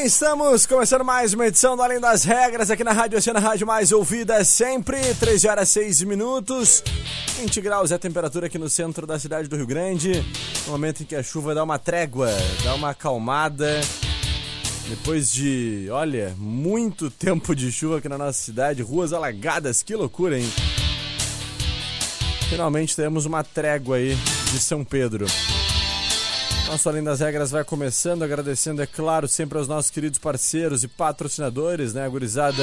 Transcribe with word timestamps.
Bem, 0.00 0.06
estamos 0.06 0.64
começando 0.64 1.04
mais 1.04 1.34
uma 1.34 1.46
edição 1.46 1.76
do 1.76 1.82
Além 1.82 2.00
das 2.00 2.24
Regras 2.24 2.70
aqui 2.70 2.82
na 2.82 2.92
Rádio 2.92 3.18
Oceana, 3.18 3.38
Rádio 3.38 3.66
Mais 3.66 3.92
Ouvida 3.92 4.42
sempre, 4.44 4.96
13 5.16 5.46
horas 5.46 5.68
6 5.68 6.02
minutos, 6.04 6.82
20 7.38 7.60
graus 7.60 7.92
é 7.92 7.96
a 7.96 7.98
temperatura 7.98 8.46
aqui 8.46 8.56
no 8.56 8.70
centro 8.70 9.06
da 9.06 9.18
cidade 9.18 9.46
do 9.46 9.56
Rio 9.56 9.66
Grande, 9.66 10.24
no 10.64 10.72
momento 10.72 11.02
em 11.02 11.06
que 11.06 11.14
a 11.14 11.22
chuva 11.22 11.54
dá 11.54 11.62
uma 11.62 11.78
trégua, 11.78 12.30
dá 12.64 12.74
uma 12.74 12.90
acalmada, 12.90 13.78
depois 14.88 15.30
de, 15.30 15.88
olha, 15.90 16.34
muito 16.38 17.10
tempo 17.10 17.54
de 17.54 17.70
chuva 17.70 17.98
aqui 17.98 18.08
na 18.08 18.16
nossa 18.16 18.40
cidade, 18.40 18.80
ruas 18.80 19.12
alagadas, 19.12 19.82
que 19.82 19.94
loucura, 19.94 20.38
hein? 20.38 20.50
Finalmente 22.48 22.96
temos 22.96 23.26
uma 23.26 23.44
trégua 23.44 23.96
aí 23.96 24.16
de 24.50 24.60
São 24.60 24.82
Pedro. 24.82 25.26
Nosso 26.70 26.88
Além 26.88 27.02
das 27.02 27.18
Regras 27.18 27.50
vai 27.50 27.64
começando, 27.64 28.22
agradecendo, 28.22 28.80
é 28.80 28.86
claro, 28.86 29.26
sempre 29.26 29.58
aos 29.58 29.66
nossos 29.66 29.90
queridos 29.90 30.20
parceiros 30.20 30.84
e 30.84 30.88
patrocinadores, 30.88 31.92
né? 31.92 32.08
Gurizada 32.08 32.62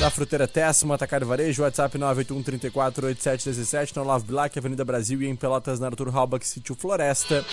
da 0.00 0.10
Fruteira 0.10 0.48
Tessima, 0.48 0.96
Atacar 0.96 1.24
Varejo, 1.24 1.62
WhatsApp 1.62 1.96
981 1.96 2.42
34 2.42 3.06
8717, 3.06 3.96
no 3.96 4.02
Love 4.02 4.26
Black, 4.26 4.58
Avenida 4.58 4.84
Brasil 4.84 5.22
e 5.22 5.28
em 5.28 5.36
Pelotas, 5.36 5.78
na 5.78 5.86
Arthur 5.86 6.08
Halbach, 6.08 6.44
Sítio 6.44 6.74
Floresta. 6.74 7.46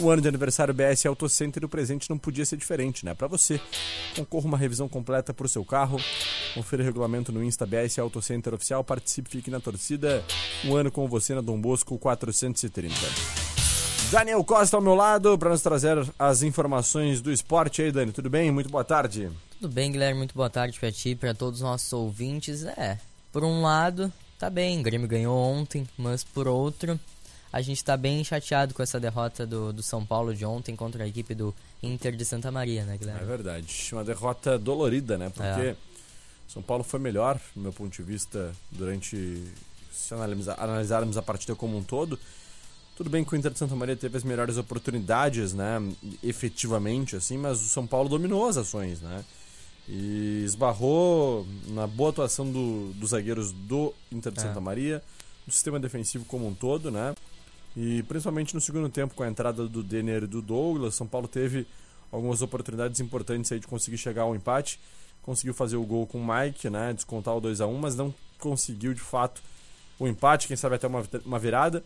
O 0.00 0.10
ano 0.10 0.20
de 0.20 0.26
aniversário 0.26 0.74
BS 0.74 1.06
Auto 1.06 1.28
Center, 1.28 1.64
o 1.64 1.68
presente 1.68 2.10
não 2.10 2.18
podia 2.18 2.44
ser 2.44 2.56
diferente, 2.56 3.04
né? 3.04 3.14
Para 3.14 3.28
você, 3.28 3.60
concorra 4.16 4.46
uma 4.46 4.58
revisão 4.58 4.88
completa 4.88 5.32
para 5.32 5.46
o 5.46 5.48
seu 5.48 5.64
carro, 5.64 6.00
confira 6.54 6.82
o 6.82 6.84
regulamento 6.84 7.30
no 7.30 7.44
Insta 7.44 7.64
BS 7.64 8.00
Auto 8.00 8.20
Center 8.20 8.52
Oficial, 8.52 8.82
participe, 8.82 9.30
fique 9.30 9.48
na 9.48 9.60
torcida. 9.60 10.24
Um 10.64 10.74
ano 10.74 10.90
com 10.90 11.06
você 11.06 11.36
na 11.36 11.40
Dom 11.40 11.60
Bosco 11.60 11.96
430. 11.96 13.47
Daniel 14.10 14.42
Costa 14.42 14.76
ao 14.76 14.80
meu 14.82 14.94
lado 14.94 15.36
para 15.38 15.50
nos 15.50 15.60
trazer 15.60 15.98
as 16.18 16.42
informações 16.42 17.20
do 17.20 17.30
esporte. 17.30 17.82
aí, 17.82 17.92
Dani, 17.92 18.10
tudo 18.12 18.30
bem? 18.30 18.50
Muito 18.50 18.70
boa 18.70 18.84
tarde. 18.84 19.30
Tudo 19.60 19.72
bem, 19.72 19.92
Guilherme? 19.92 20.18
Muito 20.18 20.34
boa 20.34 20.48
tarde 20.48 20.78
para 20.78 20.90
ti, 20.90 21.14
para 21.14 21.34
todos 21.34 21.60
os 21.60 21.64
nossos 21.64 21.92
ouvintes. 21.92 22.64
É, 22.64 22.98
por 23.30 23.44
um 23.44 23.60
lado, 23.62 24.10
tá 24.38 24.48
bem, 24.48 24.80
o 24.80 24.82
Grêmio 24.82 25.06
ganhou 25.06 25.36
ontem, 25.36 25.86
mas 25.98 26.24
por 26.24 26.48
outro, 26.48 26.98
a 27.52 27.60
gente 27.60 27.84
tá 27.84 27.96
bem 27.98 28.24
chateado 28.24 28.72
com 28.72 28.82
essa 28.82 28.98
derrota 28.98 29.46
do, 29.46 29.72
do 29.74 29.82
São 29.82 30.04
Paulo 30.06 30.34
de 30.34 30.44
ontem 30.44 30.74
contra 30.74 31.04
a 31.04 31.06
equipe 31.06 31.34
do 31.34 31.54
Inter 31.82 32.16
de 32.16 32.24
Santa 32.24 32.50
Maria, 32.50 32.84
né, 32.84 32.96
Guilherme? 32.96 33.20
É 33.20 33.24
verdade. 33.26 33.88
Uma 33.92 34.04
derrota 34.04 34.58
dolorida, 34.58 35.18
né? 35.18 35.28
Porque 35.28 35.60
É. 35.68 35.76
São 36.48 36.62
Paulo 36.62 36.82
foi 36.82 36.98
melhor, 36.98 37.38
do 37.54 37.60
meu 37.60 37.72
ponto 37.74 37.94
de 37.94 38.02
vista, 38.02 38.52
durante. 38.70 39.44
Se 39.92 40.14
analisa- 40.14 40.54
analisarmos 40.58 41.18
a 41.18 41.22
partida 41.22 41.54
como 41.54 41.76
um 41.76 41.82
todo. 41.82 42.18
Tudo 42.98 43.10
bem 43.10 43.24
que 43.24 43.32
o 43.32 43.36
Inter 43.36 43.52
de 43.52 43.58
Santa 43.60 43.76
Maria 43.76 43.94
teve 43.94 44.16
as 44.16 44.24
melhores 44.24 44.56
oportunidades, 44.56 45.54
né? 45.54 45.80
Efetivamente, 46.20 47.14
assim, 47.14 47.38
mas 47.38 47.62
o 47.62 47.68
São 47.68 47.86
Paulo 47.86 48.08
dominou 48.08 48.48
as 48.48 48.56
ações, 48.56 49.00
né? 49.00 49.24
E 49.88 50.42
esbarrou 50.44 51.46
na 51.68 51.86
boa 51.86 52.10
atuação 52.10 52.50
do- 52.50 52.92
dos 52.94 53.10
zagueiros 53.10 53.52
do 53.52 53.94
Inter 54.10 54.32
de 54.32 54.40
É. 54.40 54.42
Santa 54.42 54.60
Maria, 54.60 55.00
do 55.46 55.52
sistema 55.52 55.78
defensivo 55.78 56.24
como 56.24 56.44
um 56.48 56.52
todo, 56.52 56.90
né? 56.90 57.14
E 57.76 58.02
principalmente 58.02 58.52
no 58.52 58.60
segundo 58.60 58.88
tempo, 58.88 59.14
com 59.14 59.22
a 59.22 59.28
entrada 59.28 59.68
do 59.68 59.80
Denner 59.80 60.24
e 60.24 60.26
do 60.26 60.42
Douglas, 60.42 60.96
São 60.96 61.06
Paulo 61.06 61.28
teve 61.28 61.68
algumas 62.10 62.42
oportunidades 62.42 62.98
importantes 62.98 63.52
aí 63.52 63.60
de 63.60 63.68
conseguir 63.68 63.98
chegar 63.98 64.22
ao 64.22 64.34
empate. 64.34 64.80
Conseguiu 65.22 65.54
fazer 65.54 65.76
o 65.76 65.84
gol 65.86 66.04
com 66.04 66.20
o 66.20 66.26
Mike, 66.26 66.68
né? 66.68 66.92
Descontar 66.92 67.36
o 67.36 67.40
2 67.40 67.60
a 67.60 67.66
1 67.68 67.78
mas 67.78 67.94
não 67.94 68.12
conseguiu 68.40 68.92
de 68.92 69.00
fato 69.00 69.40
o 70.00 70.08
empate, 70.08 70.48
quem 70.48 70.56
sabe 70.56 70.74
até 70.74 70.88
uma, 70.88 71.04
uma 71.24 71.38
virada. 71.38 71.84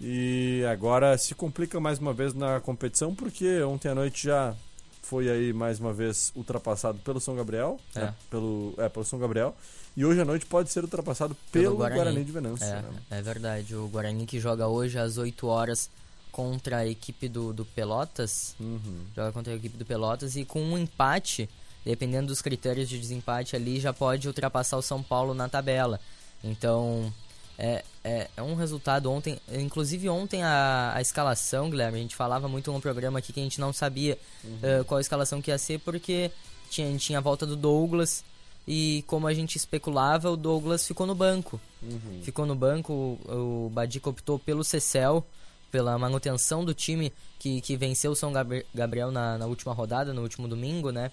E 0.00 0.62
agora 0.70 1.16
se 1.16 1.34
complica 1.34 1.80
mais 1.80 1.98
uma 1.98 2.12
vez 2.12 2.34
na 2.34 2.60
competição, 2.60 3.14
porque 3.14 3.62
ontem 3.62 3.88
à 3.88 3.94
noite 3.94 4.24
já 4.24 4.54
foi 5.02 5.30
aí 5.30 5.52
mais 5.52 5.78
uma 5.78 5.92
vez 5.92 6.32
ultrapassado 6.34 6.98
pelo 6.98 7.20
São 7.20 7.34
Gabriel, 7.36 7.78
É. 7.94 8.00
né? 8.00 8.14
pelo, 8.28 8.74
é, 8.76 8.88
pelo 8.88 9.04
São 9.04 9.18
Gabriel. 9.18 9.54
E 9.96 10.04
hoje 10.04 10.20
à 10.20 10.24
noite 10.24 10.44
pode 10.44 10.70
ser 10.70 10.82
ultrapassado 10.84 11.34
pelo, 11.50 11.76
Guarani. 11.76 12.22
de 12.24 12.32
Venâncio. 12.32 12.66
É, 12.66 12.82
né? 12.82 12.90
é 13.10 13.22
verdade. 13.22 13.74
O 13.74 13.88
Guarani 13.88 14.26
que 14.26 14.38
joga 14.38 14.68
hoje 14.68 14.98
às 14.98 15.16
8 15.16 15.46
horas 15.46 15.88
contra 16.30 16.78
a 16.78 16.86
equipe 16.86 17.28
do, 17.28 17.52
do 17.54 17.64
Pelotas. 17.64 18.54
Uhum. 18.60 19.06
Joga 19.14 19.32
contra 19.32 19.54
a 19.54 19.56
equipe 19.56 19.78
do 19.78 19.86
Pelotas 19.86 20.36
e 20.36 20.44
com 20.44 20.60
um 20.62 20.76
empate, 20.76 21.48
dependendo 21.82 22.26
dos 22.26 22.42
critérios 22.42 22.90
de 22.90 22.98
desempate 22.98 23.56
ali, 23.56 23.80
já 23.80 23.92
pode 23.94 24.28
ultrapassar 24.28 24.76
o 24.76 24.82
São 24.82 25.02
Paulo 25.02 25.32
na 25.32 25.48
tabela. 25.48 25.98
Então, 26.44 27.10
é, 27.56 27.82
é, 28.06 28.28
é 28.36 28.42
um 28.42 28.54
resultado 28.54 29.10
ontem. 29.10 29.38
Inclusive, 29.52 30.08
ontem 30.08 30.42
a, 30.42 30.92
a 30.94 31.00
escalação, 31.00 31.68
Guilherme, 31.68 31.98
a 31.98 32.02
gente 32.02 32.14
falava 32.14 32.46
muito 32.46 32.72
no 32.72 32.80
programa 32.80 33.18
aqui 33.18 33.32
que 33.32 33.40
a 33.40 33.42
gente 33.42 33.60
não 33.60 33.72
sabia 33.72 34.16
eh, 34.62 34.84
qual 34.86 34.98
a 34.98 35.00
escalação 35.00 35.42
que 35.42 35.50
ia 35.50 35.58
ser, 35.58 35.80
porque 35.80 36.30
tinha, 36.70 36.96
tinha 36.96 37.18
a 37.18 37.20
volta 37.20 37.44
do 37.44 37.56
Douglas. 37.56 38.24
E 38.68 39.04
como 39.06 39.26
a 39.26 39.34
gente 39.34 39.56
especulava, 39.56 40.30
o 40.30 40.36
Douglas 40.36 40.86
ficou 40.86 41.06
no 41.06 41.14
banco. 41.14 41.60
Uhum. 41.82 42.20
Ficou 42.22 42.46
no 42.46 42.54
banco, 42.54 42.92
o, 42.92 43.66
o 43.66 43.70
Badico 43.70 44.10
optou 44.10 44.38
pelo 44.38 44.62
Cecel, 44.62 45.24
pela 45.70 45.98
manutenção 45.98 46.64
do 46.64 46.72
time 46.72 47.12
que, 47.38 47.60
que 47.60 47.76
venceu 47.76 48.12
o 48.12 48.16
São 48.16 48.32
Gabri- 48.32 48.66
Gabriel 48.74 49.10
na, 49.10 49.36
na 49.38 49.46
última 49.46 49.72
rodada, 49.72 50.12
no 50.12 50.22
último 50.22 50.46
domingo, 50.48 50.90
né? 50.90 51.10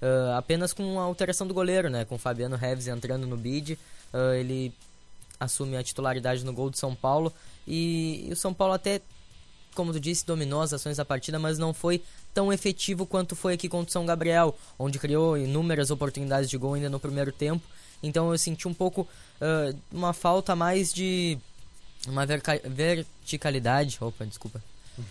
Ah, 0.00 0.38
apenas 0.38 0.72
com 0.72 0.98
a 1.00 1.02
alteração 1.02 1.46
do 1.46 1.54
goleiro, 1.54 1.88
né? 1.90 2.04
Com 2.04 2.14
o 2.16 2.18
Fabiano 2.18 2.56
Reves 2.56 2.86
entrando 2.86 3.26
no 3.26 3.36
bid, 3.36 3.78
ah, 4.12 4.36
ele 4.36 4.72
assume 5.38 5.76
a 5.76 5.82
titularidade 5.82 6.44
no 6.44 6.52
gol 6.52 6.70
do 6.70 6.76
São 6.76 6.94
Paulo 6.94 7.32
e, 7.66 8.26
e 8.28 8.32
o 8.32 8.36
São 8.36 8.54
Paulo 8.54 8.74
até, 8.74 9.00
como 9.74 9.92
tu 9.92 10.00
disse, 10.00 10.24
dominou 10.24 10.62
as 10.62 10.72
ações 10.72 10.96
da 10.96 11.04
partida, 11.04 11.38
mas 11.38 11.58
não 11.58 11.74
foi 11.74 12.02
tão 12.32 12.52
efetivo 12.52 13.06
quanto 13.06 13.34
foi 13.34 13.54
aqui 13.54 13.68
contra 13.68 13.88
o 13.88 13.92
São 13.92 14.06
Gabriel, 14.06 14.56
onde 14.78 14.98
criou 14.98 15.36
inúmeras 15.36 15.90
oportunidades 15.90 16.48
de 16.48 16.56
gol 16.56 16.74
ainda 16.74 16.90
no 16.90 17.00
primeiro 17.00 17.32
tempo. 17.32 17.66
Então 18.02 18.30
eu 18.30 18.38
senti 18.38 18.68
um 18.68 18.74
pouco 18.74 19.08
ah, 19.40 19.74
uma 19.90 20.12
falta 20.12 20.54
mais 20.54 20.92
de 20.92 21.38
uma 22.06 22.24
verticalidade, 22.26 23.98
opa, 24.00 24.24
desculpa. 24.24 24.62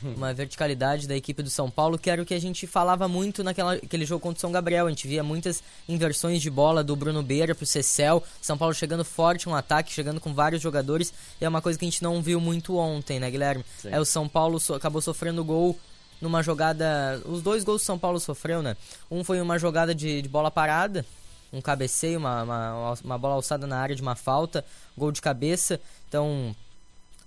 Uma 0.04 0.34
verticalidade 0.34 1.08
da 1.08 1.16
equipe 1.16 1.44
do 1.44 1.50
São 1.50 1.70
Paulo, 1.70 1.98
que 1.98 2.10
era 2.10 2.22
o 2.22 2.26
que 2.26 2.34
a 2.34 2.40
gente 2.40 2.66
falava 2.66 3.08
muito 3.08 3.44
naquele 3.44 4.06
jogo 4.06 4.22
contra 4.22 4.38
o 4.38 4.42
São 4.42 4.52
Gabriel. 4.52 4.88
A 4.88 4.90
gente 4.90 5.08
via 5.08 5.24
muitas 5.24 5.64
inversões 5.88 6.42
de 6.42 6.50
bola 6.50 6.84
do 6.84 6.96
Bruno 6.96 7.22
Beira 7.22 7.54
pro 7.54 7.66
Cecel. 7.66 8.24
São 8.42 8.58
Paulo 8.58 8.74
chegando 8.74 9.06
forte 9.06 9.48
no 9.48 9.56
ataque, 9.56 9.92
chegando 9.94 10.20
com 10.20 10.34
vários 10.34 10.62
jogadores. 10.62 11.14
E 11.40 11.46
é 11.46 11.50
uma 11.50 11.62
coisa 11.62 11.78
que 11.78 11.86
a 11.86 11.90
gente 11.90 12.02
não 12.04 12.22
viu 12.22 12.40
muito 12.40 12.78
ontem, 12.78 13.20
né, 13.20 13.30
Guilherme? 13.30 13.64
Sim. 13.78 13.90
É 13.92 14.00
o 14.00 14.06
São 14.06 14.28
Paulo 14.28 14.60
so- 14.60 14.74
acabou 14.74 15.02
sofrendo 15.02 15.44
gol 15.44 15.78
numa 16.22 16.42
jogada. 16.42 17.22
Os 17.26 17.42
dois 17.42 17.64
gols 17.64 17.82
que 17.82 17.86
São 17.86 18.00
Paulo 18.00 18.20
sofreu, 18.20 18.62
né? 18.62 18.76
Um 19.12 19.24
foi 19.24 19.42
uma 19.42 19.60
jogada 19.60 19.94
de, 19.94 20.22
de 20.22 20.30
bola 20.30 20.50
parada, 20.50 21.06
um 21.54 21.62
cabeceio, 21.62 22.18
uma, 22.20 22.44
uma, 22.44 22.94
uma 23.04 23.18
bola 23.18 23.36
alçada 23.36 23.68
na 23.68 23.78
área 23.78 23.96
de 23.96 24.02
uma 24.02 24.16
falta, 24.16 24.66
gol 24.98 25.12
de 25.12 25.22
cabeça. 25.22 25.80
Então, 26.08 26.56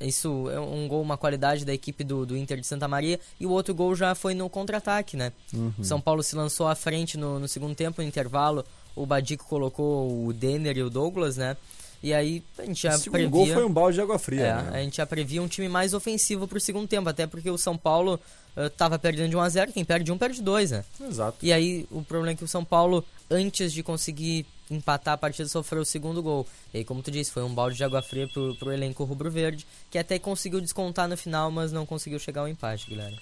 isso 0.00 0.48
é 0.50 0.60
um 0.60 0.86
gol, 0.86 1.02
uma 1.02 1.16
qualidade 1.16 1.64
da 1.64 1.74
equipe 1.74 2.04
do, 2.04 2.24
do 2.24 2.36
Inter 2.36 2.60
de 2.60 2.66
Santa 2.66 2.86
Maria. 2.86 3.18
E 3.38 3.46
o 3.46 3.50
outro 3.50 3.74
gol 3.74 3.94
já 3.96 4.14
foi 4.14 4.34
no 4.34 4.48
contra-ataque, 4.48 5.16
né? 5.16 5.32
O 5.78 5.84
São 5.84 6.00
Paulo 6.00 6.22
se 6.22 6.36
lançou 6.36 6.68
à 6.68 6.74
frente 6.74 7.18
no, 7.18 7.38
no 7.38 7.48
segundo 7.48 7.74
tempo, 7.74 8.00
no 8.00 8.06
intervalo. 8.06 8.64
O 8.94 9.04
Badico 9.06 9.44
colocou 9.46 10.26
o 10.26 10.32
Denner 10.32 10.76
e 10.76 10.82
o 10.82 10.90
Douglas, 10.90 11.36
né? 11.36 11.56
E 12.02 12.14
aí 12.14 12.44
a 12.56 12.64
gente 12.64 12.82
já 12.82 12.94
O 12.94 12.98
segundo 12.98 13.12
previa... 13.12 13.28
gol 13.28 13.46
foi 13.46 13.64
um 13.64 13.72
balde 13.72 13.96
de 13.96 14.00
água 14.00 14.18
fria. 14.18 14.46
É, 14.46 14.62
né? 14.62 14.70
a 14.74 14.82
gente 14.82 14.98
já 14.98 15.06
previa 15.06 15.42
um 15.42 15.48
time 15.48 15.68
mais 15.68 15.94
ofensivo 15.94 16.46
pro 16.46 16.60
segundo 16.60 16.86
tempo, 16.86 17.08
até 17.08 17.26
porque 17.26 17.50
o 17.50 17.58
São 17.58 17.76
Paulo 17.76 18.20
eh, 18.58 18.68
tava 18.68 18.98
perdendo 18.98 19.30
de 19.30 19.36
1 19.36 19.40
a 19.40 19.48
0 19.48 19.72
quem 19.72 19.84
perde 19.84 20.10
um 20.12 20.18
perde 20.18 20.42
dois, 20.42 20.70
né? 20.72 20.84
Exato. 21.00 21.38
E 21.42 21.52
aí 21.52 21.86
o 21.90 22.02
problema 22.02 22.32
é 22.32 22.34
que 22.36 22.44
o 22.44 22.48
São 22.48 22.64
Paulo, 22.64 23.04
antes 23.30 23.72
de 23.72 23.82
conseguir 23.82 24.44
empatar 24.70 25.14
a 25.14 25.16
partida, 25.16 25.48
sofreu 25.48 25.82
o 25.82 25.86
segundo 25.86 26.22
gol. 26.22 26.46
E 26.74 26.78
aí, 26.78 26.84
como 26.84 27.02
tu 27.02 27.10
disse, 27.10 27.30
foi 27.30 27.42
um 27.42 27.54
balde 27.54 27.76
de 27.76 27.84
água 27.84 28.02
fria 28.02 28.28
pro, 28.28 28.54
pro 28.56 28.70
elenco 28.72 29.02
rubro-verde, 29.04 29.66
que 29.90 29.96
até 29.98 30.18
conseguiu 30.18 30.60
descontar 30.60 31.08
no 31.08 31.16
final, 31.16 31.50
mas 31.50 31.72
não 31.72 31.86
conseguiu 31.86 32.18
chegar 32.18 32.42
ao 32.42 32.48
empate, 32.48 32.86
Guilherme. 32.86 33.18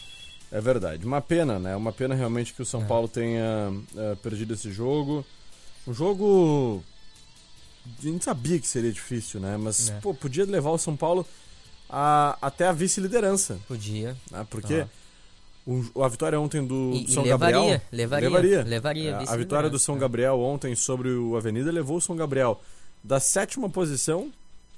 É 0.50 0.60
verdade. 0.60 1.04
Uma 1.04 1.20
pena, 1.20 1.58
né? 1.58 1.76
Uma 1.76 1.92
pena 1.92 2.14
realmente 2.14 2.52
que 2.54 2.62
o 2.62 2.66
São 2.66 2.82
É. 2.82 2.84
Paulo 2.86 3.06
tenha 3.08 3.72
eh, 3.96 4.16
perdido 4.22 4.54
esse 4.54 4.70
jogo. 4.72 5.24
Um 5.86 5.92
jogo. 5.94 6.82
A 7.98 8.02
gente 8.02 8.24
sabia 8.24 8.58
que 8.58 8.66
seria 8.66 8.92
difícil, 8.92 9.38
né? 9.40 9.56
Mas, 9.56 9.90
É. 9.90 10.00
pô, 10.00 10.12
podia 10.14 10.44
levar 10.44 10.70
o 10.70 10.78
São 10.78 10.96
Paulo 10.96 11.24
a- 11.88 12.36
até 12.42 12.66
a 12.66 12.72
vice-liderança, 12.72 13.58
Podia. 13.68 14.16
né? 14.30 14.44
Porque 14.50 14.74
Ah. 14.74 14.88
O- 15.66 16.02
a 16.02 16.08
vitória 16.08 16.38
ontem 16.40 16.64
do 16.64 16.92
E, 16.94 17.04
e 17.04 17.12
São 17.12 17.22
levaria, 17.24 17.56
Gabriel. 17.60 17.80
levaria, 17.92 18.28
levaria. 18.28 18.64
levaria. 18.64 19.10
É, 19.10 19.28
a 19.28 19.36
vitória 19.36 19.68
do 19.68 19.78
São 19.78 19.94
né? 19.96 20.00
Gabriel 20.02 20.38
ontem 20.40 20.74
sobre 20.76 21.10
o 21.10 21.36
Avenida 21.36 21.70
levou 21.72 21.96
o 21.96 22.00
São 22.00 22.14
Gabriel 22.16 22.60
da 23.02 23.18
sétima 23.20 23.68
posição 23.68 24.30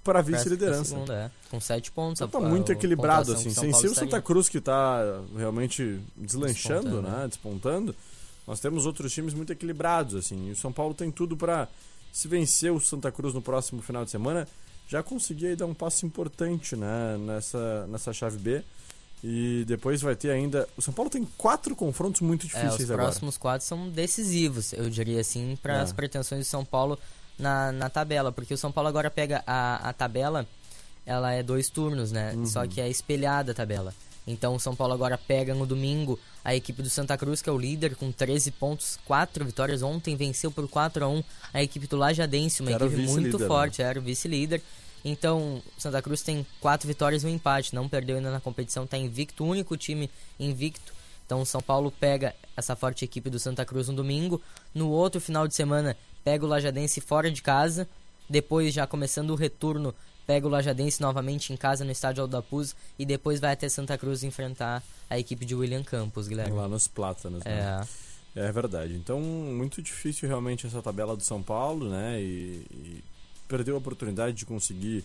para 0.04 0.20
a 0.20 0.22
vice-liderança. 0.22 0.96
é. 1.10 1.30
Com 1.50 1.60
sete 1.60 1.90
pontos. 1.92 2.20
Então 2.22 2.40
a- 2.40 2.42
tá 2.44 2.48
muito 2.48 2.70
a 2.70 2.74
equilibrado, 2.74 3.32
assim. 3.32 3.50
Sem 3.50 3.72
ser 3.74 3.88
o 3.88 3.94
Santa. 3.94 4.22
Cruz 4.22 4.48
que 4.48 4.60
tá 4.60 5.20
realmente 5.36 6.00
deslanchando, 6.16 6.82
Despontando, 6.90 7.02
né? 7.18 7.26
Despontando. 7.28 7.94
Nós 8.46 8.60
temos 8.60 8.86
outros 8.86 9.12
times 9.12 9.34
muito 9.34 9.52
equilibrados, 9.52 10.14
assim. 10.14 10.48
E 10.48 10.52
o 10.52 10.56
São 10.56 10.72
Paulo 10.72 10.94
tem 10.94 11.10
tudo 11.10 11.36
para 11.36 11.68
se 12.10 12.26
vencer 12.28 12.72
o 12.72 12.80
Santa 12.80 13.12
Cruz 13.12 13.34
no 13.34 13.42
próximo 13.42 13.82
final 13.82 14.04
de 14.04 14.10
semana, 14.10 14.48
já 14.88 15.02
conseguir 15.02 15.54
dar 15.56 15.66
um 15.66 15.74
passo 15.74 16.06
importante, 16.06 16.74
né? 16.74 17.18
Nessa, 17.18 17.86
nessa 17.88 18.10
chave 18.14 18.38
B. 18.38 18.62
E 19.22 19.64
depois 19.66 20.00
vai 20.00 20.14
ter 20.14 20.30
ainda. 20.30 20.68
O 20.76 20.82
São 20.82 20.94
Paulo 20.94 21.10
tem 21.10 21.26
quatro 21.36 21.74
confrontos 21.74 22.20
muito 22.20 22.44
É, 22.44 22.46
os 22.46 22.52
difíceis 22.52 22.90
agora. 22.90 23.08
próximos 23.08 23.36
quatro 23.36 23.66
são 23.66 23.88
decisivos, 23.88 24.72
eu 24.72 24.88
diria 24.88 25.20
assim, 25.20 25.58
para 25.60 25.78
É. 25.78 25.80
as 25.80 25.92
pretensões 25.92 26.46
do 26.46 26.48
São 26.48 26.64
Paulo 26.64 26.98
na, 27.38 27.72
na 27.72 27.90
tabela. 27.90 28.30
Porque 28.30 28.54
o 28.54 28.58
São 28.58 28.70
Paulo 28.70 28.88
agora 28.88 29.10
pega 29.10 29.42
a, 29.46 29.88
a 29.88 29.92
tabela, 29.92 30.46
ela 31.04 31.32
é 31.32 31.42
dois 31.42 31.68
turnos, 31.68 32.12
né? 32.12 32.32
Uhum. 32.34 32.46
Só 32.46 32.66
que 32.66 32.80
é 32.80 32.88
espelhada 32.88 33.52
a 33.52 33.54
tabela. 33.54 33.92
Então 34.26 34.54
o 34.54 34.60
São 34.60 34.76
Paulo 34.76 34.92
agora 34.92 35.16
pega 35.18 35.54
no 35.54 35.64
domingo 35.66 36.18
a 36.44 36.54
equipe 36.54 36.82
do 36.82 36.90
Santa 36.90 37.16
Cruz, 37.16 37.40
que 37.42 37.48
é 37.48 37.52
o 37.52 37.58
líder, 37.58 37.96
com 37.96 38.12
13 38.12 38.50
pontos, 38.52 38.98
4 39.04 39.44
vitórias. 39.44 39.82
Ontem 39.82 40.14
venceu 40.16 40.50
por 40.50 40.68
4 40.68 41.04
a 41.04 41.08
1 41.08 41.24
a 41.54 41.62
equipe 41.62 41.86
do 41.86 41.96
Lajadense, 41.96 42.60
uma 42.62 42.68
Que 42.68 42.74
era 42.74 42.84
o 42.84 42.88
equipe 42.88 43.02
muito 43.08 43.38
né? 43.38 43.46
forte, 43.46 43.82
era 43.82 43.98
o 43.98 44.02
vice-líder. 44.02 44.62
Então, 45.04 45.62
Santa 45.76 46.02
Cruz 46.02 46.22
tem 46.22 46.46
4 46.60 46.86
vitórias 46.86 47.22
e 47.22 47.26
um 47.26 47.30
empate, 47.30 47.74
não 47.74 47.88
perdeu 47.88 48.16
ainda 48.16 48.30
na 48.30 48.40
competição, 48.40 48.84
está 48.84 48.96
invicto, 48.96 49.44
o 49.44 49.48
único 49.48 49.76
time 49.76 50.10
invicto. 50.38 50.92
Então, 51.24 51.42
o 51.42 51.46
São 51.46 51.60
Paulo 51.60 51.92
pega 51.92 52.34
essa 52.56 52.74
forte 52.74 53.04
equipe 53.04 53.28
do 53.28 53.38
Santa 53.38 53.64
Cruz 53.64 53.88
no 53.88 53.94
domingo. 53.94 54.40
No 54.74 54.88
outro 54.90 55.20
final 55.20 55.46
de 55.46 55.54
semana, 55.54 55.96
pega 56.24 56.44
o 56.44 56.48
Lajadense 56.48 57.00
fora 57.00 57.30
de 57.30 57.42
casa. 57.42 57.86
Depois, 58.28 58.72
já 58.72 58.86
começando 58.86 59.30
o 59.30 59.34
retorno, 59.34 59.94
pega 60.26 60.46
o 60.46 60.50
Lajadense 60.50 61.02
novamente 61.02 61.52
em 61.52 61.56
casa 61.56 61.84
no 61.84 61.90
estádio 61.90 62.22
Aldo 62.22 62.32
da 62.32 62.42
Puz. 62.42 62.74
E 62.98 63.04
depois 63.04 63.40
vai 63.40 63.52
até 63.52 63.68
Santa 63.68 63.98
Cruz 63.98 64.22
enfrentar 64.22 64.82
a 65.08 65.18
equipe 65.18 65.44
de 65.44 65.54
William 65.54 65.82
Campos, 65.82 66.28
Guilherme. 66.28 66.56
Lá 66.56 66.66
nos 66.66 66.88
Plátanos, 66.88 67.44
né? 67.44 67.84
É, 68.34 68.46
É 68.48 68.50
verdade. 68.50 68.94
Então, 68.94 69.20
muito 69.20 69.82
difícil 69.82 70.28
realmente 70.28 70.66
essa 70.66 70.80
tabela 70.80 71.14
do 71.14 71.22
São 71.22 71.42
Paulo, 71.42 71.90
né? 71.90 72.22
E, 72.22 72.66
e 72.70 73.04
perdeu 73.48 73.74
a 73.74 73.78
oportunidade 73.78 74.36
de 74.36 74.46
conseguir 74.46 75.04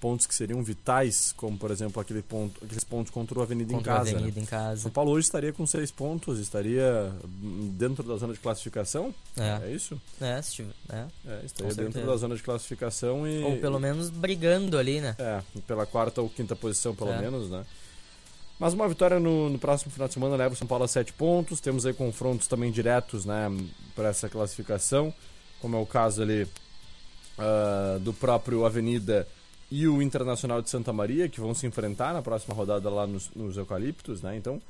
pontos 0.00 0.26
que 0.26 0.34
seriam 0.34 0.60
vitais, 0.64 1.32
como 1.36 1.56
por 1.56 1.70
exemplo 1.70 2.02
aquele 2.02 2.22
ponto, 2.22 2.64
aqueles 2.64 2.82
pontos 2.82 3.12
contra 3.12 3.38
o 3.38 3.42
Avenida 3.42 3.72
contra 3.72 3.92
em 3.92 3.96
casa. 3.96 4.10
né? 4.10 4.16
Avenida 4.16 4.40
em 4.40 4.44
casa. 4.44 4.82
São 4.82 4.90
Paulo 4.90 5.12
hoje 5.12 5.26
estaria 5.26 5.52
com 5.52 5.64
seis 5.64 5.92
pontos, 5.92 6.40
estaria 6.40 7.12
dentro 7.78 8.02
da 8.02 8.16
zona 8.16 8.32
de 8.32 8.40
classificação. 8.40 9.14
É, 9.36 9.68
É 9.68 9.70
isso? 9.72 10.00
é, 10.20 10.42
se 10.42 10.54
tiver, 10.54 10.74
é. 10.88 11.06
É, 11.24 11.42
estaria 11.44 11.72
dentro 11.74 12.04
da 12.04 12.16
zona 12.16 12.34
de 12.34 12.42
classificação 12.42 13.28
e. 13.28 13.44
Ou 13.44 13.58
pelo 13.58 13.78
menos 13.78 14.10
brigando 14.10 14.76
ali, 14.76 15.00
né? 15.00 15.14
É, 15.20 15.40
pela 15.68 15.86
quarta 15.86 16.20
ou 16.20 16.28
quinta 16.28 16.56
posição, 16.56 16.96
pelo 16.96 17.10
É. 17.10 17.20
menos, 17.20 17.48
né? 17.48 17.64
Mas 18.58 18.74
uma 18.74 18.88
vitória 18.88 19.20
no, 19.20 19.48
no 19.50 19.58
próximo 19.58 19.92
final 19.92 20.08
de 20.08 20.14
semana 20.14 20.34
leva 20.36 20.54
o 20.54 20.56
São 20.56 20.66
Paulo 20.66 20.84
a 20.84 20.88
sete 20.88 21.12
pontos. 21.12 21.60
Temos 21.60 21.86
aí 21.86 21.92
confrontos 21.94 22.46
também 22.48 22.70
diretos, 22.72 23.24
né, 23.24 23.48
para 23.94 24.08
essa 24.08 24.28
classificação, 24.28 25.12
como 25.60 25.76
é 25.76 25.80
o 25.80 25.86
caso 25.86 26.22
ali 26.22 26.46
ah, 27.38 27.98
do 28.00 28.12
próprio 28.12 28.64
Avenida 28.64 29.26
e 29.70 29.88
o 29.88 30.02
Internacional 30.02 30.60
de 30.60 30.68
Santa 30.68 30.92
Maria, 30.92 31.28
que 31.28 31.40
vão 31.40 31.54
se 31.54 31.66
enfrentar 31.66 32.12
na 32.12 32.20
próxima 32.20 32.54
rodada 32.54 32.90
lá 32.90 33.06
nos, 33.06 33.30
nos 33.34 33.56
Eucaliptos, 33.56 34.20
né? 34.20 34.36
Então, 34.36 34.60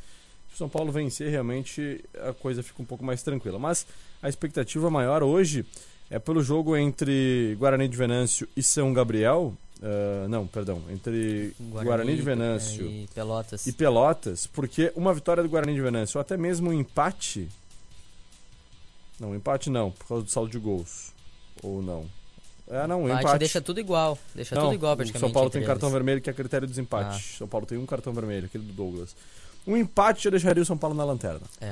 se 0.48 0.54
o 0.54 0.58
São 0.58 0.68
Paulo 0.68 0.92
vencer, 0.92 1.28
realmente 1.30 2.04
a 2.28 2.32
coisa 2.32 2.62
fica 2.62 2.80
um 2.80 2.84
pouco 2.84 3.04
mais 3.04 3.22
tranquila. 3.22 3.58
Mas 3.58 3.86
a 4.22 4.28
expectativa 4.28 4.88
maior 4.90 5.22
hoje 5.22 5.66
é 6.08 6.18
pelo 6.18 6.42
jogo 6.42 6.76
entre 6.76 7.56
Guarani 7.58 7.88
de 7.88 7.96
Venâncio 7.96 8.48
e 8.56 8.62
São 8.62 8.92
Gabriel. 8.92 9.54
ah, 9.82 10.28
não, 10.28 10.46
perdão, 10.46 10.80
entre 10.88 11.52
Guarani, 11.58 12.14
de 12.14 12.22
Venâncio 12.22 12.86
E 12.86 13.08
Pelotas. 13.12 13.66
e 13.66 13.72
Pelotas, 13.72 14.46
porque 14.46 14.92
uma 14.94 15.12
vitória 15.12 15.42
do 15.42 15.48
Guarani 15.48 15.74
de 15.74 15.80
Venâncio, 15.80 16.18
ou 16.18 16.20
até 16.20 16.36
mesmo 16.36 16.70
um 16.70 16.72
empate. 16.72 17.48
Não, 19.18 19.30
um 19.30 19.34
empate 19.34 19.68
não, 19.70 19.90
por 19.90 20.06
causa 20.06 20.24
do 20.24 20.30
saldo 20.30 20.50
de 20.50 20.58
gols. 20.58 21.12
Ou 21.62 21.82
não. 21.82 22.08
É, 22.72 22.86
não, 22.86 23.04
empate, 23.06 23.20
empate. 23.20 23.38
deixa 23.38 23.60
tudo 23.60 23.78
igual. 23.80 24.18
Deixa 24.34 24.54
não, 24.54 24.62
tudo 24.64 24.74
igual 24.74 24.96
praticamente. 24.96 25.20
São 25.28 25.32
Paulo 25.32 25.50
tem 25.50 25.62
cartão 25.62 25.88
eles. 25.88 25.92
vermelho 25.94 26.20
que 26.22 26.30
é 26.30 26.32
critério 26.32 26.66
de 26.66 26.72
desempate. 26.72 27.36
São 27.36 27.46
Paulo 27.46 27.66
tem 27.66 27.76
um 27.76 27.84
cartão 27.86 28.12
vermelho, 28.14 28.46
aquele 28.46 28.64
do 28.64 28.72
Douglas. 28.72 29.14
Um 29.66 29.76
empate 29.76 30.24
já 30.24 30.30
deixaria 30.30 30.62
o 30.62 30.66
São 30.66 30.78
Paulo 30.78 30.96
na 30.96 31.04
lanterna. 31.04 31.42
É. 31.60 31.66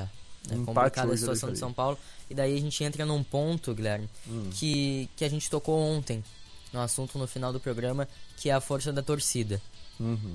É 0.49 0.53
Um 0.55 0.61
empate 0.61 0.65
complicada 0.65 1.13
a 1.13 1.17
situação 1.17 1.49
eu 1.49 1.53
de 1.53 1.59
São 1.59 1.73
Paulo. 1.73 1.97
E 2.29 2.33
daí 2.35 2.55
a 2.55 2.61
gente 2.61 2.83
entra 2.83 3.05
num 3.05 3.23
ponto, 3.23 3.73
Guilherme, 3.73 4.09
Hum. 4.29 4.49
que, 4.53 5.09
que 5.15 5.25
a 5.25 5.29
gente 5.29 5.49
tocou 5.49 5.79
ontem 5.79 6.23
no 6.71 6.79
assunto 6.79 7.17
no 7.17 7.27
final 7.27 7.51
do 7.51 7.59
programa, 7.59 8.07
que 8.37 8.49
é 8.49 8.53
a 8.53 8.61
força 8.61 8.93
da 8.93 9.01
torcida. 9.01 9.61
Uhum. 9.99 10.33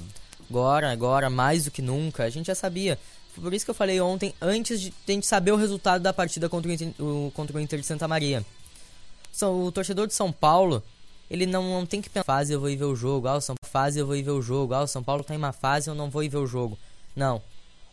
Agora, 0.50 0.92
agora, 0.92 1.30
mais 1.30 1.64
do 1.64 1.70
que 1.70 1.80
nunca, 1.82 2.24
a 2.24 2.30
gente 2.30 2.46
já 2.46 2.54
sabia. 2.54 2.98
Por 3.34 3.52
isso 3.54 3.64
que 3.64 3.70
eu 3.70 3.74
falei 3.74 4.00
ontem, 4.00 4.32
antes 4.40 4.80
de 4.80 4.92
a 5.08 5.12
gente 5.12 5.26
saber 5.26 5.52
o 5.52 5.56
resultado 5.56 6.02
da 6.02 6.12
partida 6.12 6.48
contra 6.48 6.70
o 6.70 6.74
Inter, 6.74 6.92
o- 7.00 7.30
contra 7.34 7.56
o 7.56 7.60
Inter 7.60 7.80
de 7.80 7.86
Santa 7.86 8.06
Maria. 8.06 8.44
O 9.42 9.70
torcedor 9.72 10.06
de 10.06 10.14
São 10.14 10.32
Paulo, 10.32 10.82
ele 11.30 11.46
não, 11.46 11.62
não 11.80 11.86
tem 11.86 12.00
que 12.00 12.08
pensar 12.08 12.24
fase 12.24 12.52
eu 12.52 12.60
vou 12.60 12.70
ir 12.70 12.76
ver 12.76 12.84
o 12.84 12.96
jogo, 12.96 13.28
ah, 13.28 13.36
o 13.36 13.40
São 13.40 13.54
fase 13.62 13.98
eu 13.98 14.06
vou 14.06 14.16
ir 14.16 14.22
ver 14.22 14.30
o 14.30 14.40
jogo, 14.42 14.72
ah, 14.74 14.82
o 14.82 14.86
São 14.86 15.02
Paulo 15.02 15.22
tá 15.24 15.34
em 15.34 15.38
uma 15.38 15.52
fase 15.52 15.90
eu 15.90 15.94
não 15.94 16.08
vou 16.10 16.22
ir 16.22 16.28
ver 16.28 16.38
o 16.38 16.46
jogo. 16.46 16.78
Não. 17.14 17.42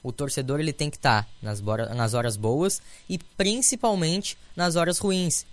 O 0.01 0.11
torcedor 0.11 0.59
ele 0.59 0.73
tem 0.73 0.89
que 0.89 0.97
estar 0.97 1.27
nas, 1.41 1.61
bora- 1.61 1.93
nas 1.93 2.13
horas 2.13 2.35
boas 2.35 2.81
e 3.09 3.17
principalmente 3.17 4.37
nas 4.55 4.75
horas 4.75 4.99
ruins, 4.99 5.45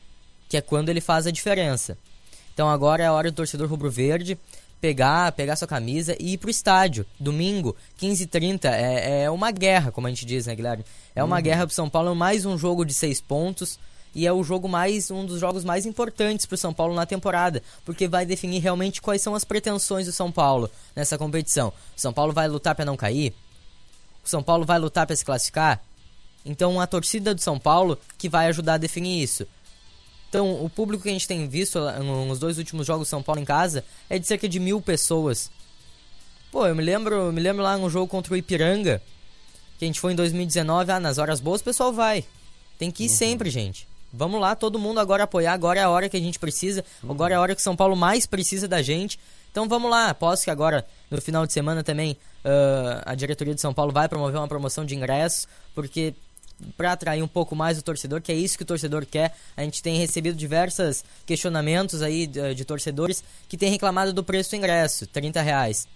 que 0.48 0.56
é 0.56 0.60
quando 0.60 0.88
ele 0.88 1.00
faz 1.00 1.26
a 1.26 1.30
diferença. 1.30 1.96
Então 2.52 2.68
agora 2.68 3.02
é 3.02 3.06
a 3.06 3.12
hora 3.12 3.30
do 3.30 3.34
torcedor 3.34 3.68
rubro-verde 3.68 4.36
pegar, 4.80 5.30
pegar 5.32 5.54
sua 5.56 5.68
camisa 5.68 6.16
e 6.18 6.32
ir 6.32 6.38
pro 6.38 6.50
estádio. 6.50 7.06
Domingo, 7.18 7.76
15h30, 8.00 8.64
é, 8.64 9.22
é 9.24 9.30
uma 9.30 9.50
guerra, 9.52 9.92
como 9.92 10.06
a 10.06 10.10
gente 10.10 10.24
diz, 10.26 10.46
né, 10.46 10.54
Guilherme? 10.56 10.84
É 11.14 11.22
uma 11.22 11.40
guerra 11.40 11.66
pro 11.66 11.74
São 11.74 11.88
Paulo, 11.88 12.14
mais 12.14 12.44
um 12.44 12.58
jogo 12.58 12.84
de 12.84 12.92
seis 12.94 13.20
pontos. 13.20 13.78
E 14.14 14.26
é 14.26 14.32
o 14.32 14.42
jogo 14.42 14.68
mais 14.68 15.10
um 15.10 15.24
dos 15.24 15.38
jogos 15.38 15.64
mais 15.64 15.86
importantes 15.86 16.46
pro 16.46 16.56
São 16.56 16.74
Paulo 16.74 16.94
na 16.94 17.06
temporada, 17.06 17.62
porque 17.84 18.08
vai 18.08 18.26
definir 18.26 18.60
realmente 18.60 19.00
quais 19.00 19.22
são 19.22 19.34
as 19.34 19.44
pretensões 19.44 20.06
do 20.06 20.12
São 20.12 20.32
Paulo 20.32 20.70
nessa 20.96 21.16
competição. 21.16 21.68
O 21.96 22.00
São 22.00 22.12
Paulo 22.12 22.32
vai 22.32 22.48
lutar 22.48 22.74
para 22.74 22.84
não 22.84 22.96
cair? 22.96 23.32
O 24.24 24.28
São 24.28 24.42
Paulo 24.42 24.64
vai 24.64 24.78
lutar 24.78 25.06
para 25.06 25.14
se 25.14 25.24
classificar? 25.24 25.80
Então 26.44 26.80
a 26.80 26.86
torcida 26.86 27.34
do 27.34 27.40
São 27.40 27.58
Paulo 27.58 27.98
que 28.18 28.28
vai 28.28 28.46
ajudar 28.48 28.74
a 28.74 28.78
definir 28.78 29.22
isso. 29.22 29.46
Então, 30.30 30.64
o 30.64 30.70
público 30.70 31.02
que 31.02 31.08
a 31.08 31.12
gente 31.12 31.26
tem 31.26 31.48
visto 31.48 31.80
lá 31.80 31.98
nos 31.98 32.38
dois 32.38 32.56
últimos 32.56 32.86
jogos 32.86 33.08
do 33.08 33.10
São 33.10 33.20
Paulo 33.20 33.40
em 33.40 33.44
casa 33.44 33.84
é 34.08 34.16
de 34.16 34.28
cerca 34.28 34.48
de 34.48 34.60
mil 34.60 34.80
pessoas. 34.80 35.50
Pô, 36.52 36.68
eu 36.68 36.74
me 36.74 36.84
lembro, 36.84 37.32
me 37.32 37.40
lembro 37.40 37.64
lá 37.64 37.76
no 37.76 37.90
jogo 37.90 38.06
contra 38.06 38.32
o 38.32 38.36
Ipiranga, 38.36 39.02
que 39.76 39.84
a 39.84 39.88
gente 39.88 39.98
foi 39.98 40.12
em 40.12 40.16
2019, 40.16 40.92
ah, 40.92 41.00
nas 41.00 41.18
horas 41.18 41.40
boas 41.40 41.60
o 41.60 41.64
pessoal 41.64 41.92
vai. 41.92 42.24
Tem 42.78 42.92
que 42.92 43.06
ir 43.06 43.08
sempre, 43.08 43.50
gente. 43.50 43.89
Vamos 44.12 44.40
lá, 44.40 44.56
todo 44.56 44.78
mundo 44.78 44.98
agora 44.98 45.24
apoiar, 45.24 45.52
agora 45.52 45.80
é 45.80 45.82
a 45.82 45.90
hora 45.90 46.08
que 46.08 46.16
a 46.16 46.20
gente 46.20 46.38
precisa, 46.38 46.84
agora 47.08 47.34
é 47.34 47.36
a 47.36 47.40
hora 47.40 47.54
que 47.54 47.62
São 47.62 47.76
Paulo 47.76 47.94
mais 47.94 48.26
precisa 48.26 48.66
da 48.66 48.82
gente. 48.82 49.18
Então 49.50 49.68
vamos 49.68 49.90
lá, 49.90 50.10
aposto 50.10 50.44
que 50.44 50.50
agora, 50.50 50.86
no 51.10 51.20
final 51.20 51.46
de 51.46 51.52
semana 51.52 51.82
também, 51.82 52.16
ah, 52.44 53.02
a 53.06 53.14
diretoria 53.14 53.54
de 53.54 53.60
São 53.60 53.74
Paulo 53.74 53.92
vai 53.92 54.08
promover 54.08 54.36
uma 54.38 54.48
promoção 54.48 54.84
de 54.84 54.94
ingressos, 54.94 55.46
porque 55.74 56.14
para 56.76 56.92
atrair 56.92 57.22
um 57.22 57.28
pouco 57.28 57.56
mais 57.56 57.78
o 57.78 57.82
torcedor, 57.82 58.20
que 58.20 58.30
é 58.30 58.34
isso 58.34 58.56
que 58.56 58.62
o 58.62 58.66
torcedor 58.66 59.06
quer. 59.06 59.34
A 59.56 59.62
gente 59.62 59.82
tem 59.82 59.96
recebido 59.96 60.36
diversos 60.36 61.04
questionamentos 61.24 62.02
aí 62.02 62.26
de, 62.26 62.54
de 62.54 62.64
torcedores 62.64 63.24
que 63.48 63.56
têm 63.56 63.70
reclamado 63.70 64.12
do 64.12 64.22
preço 64.22 64.50
do 64.50 64.56
ingresso, 64.56 65.06
30 65.06 65.40
reais. 65.40 65.88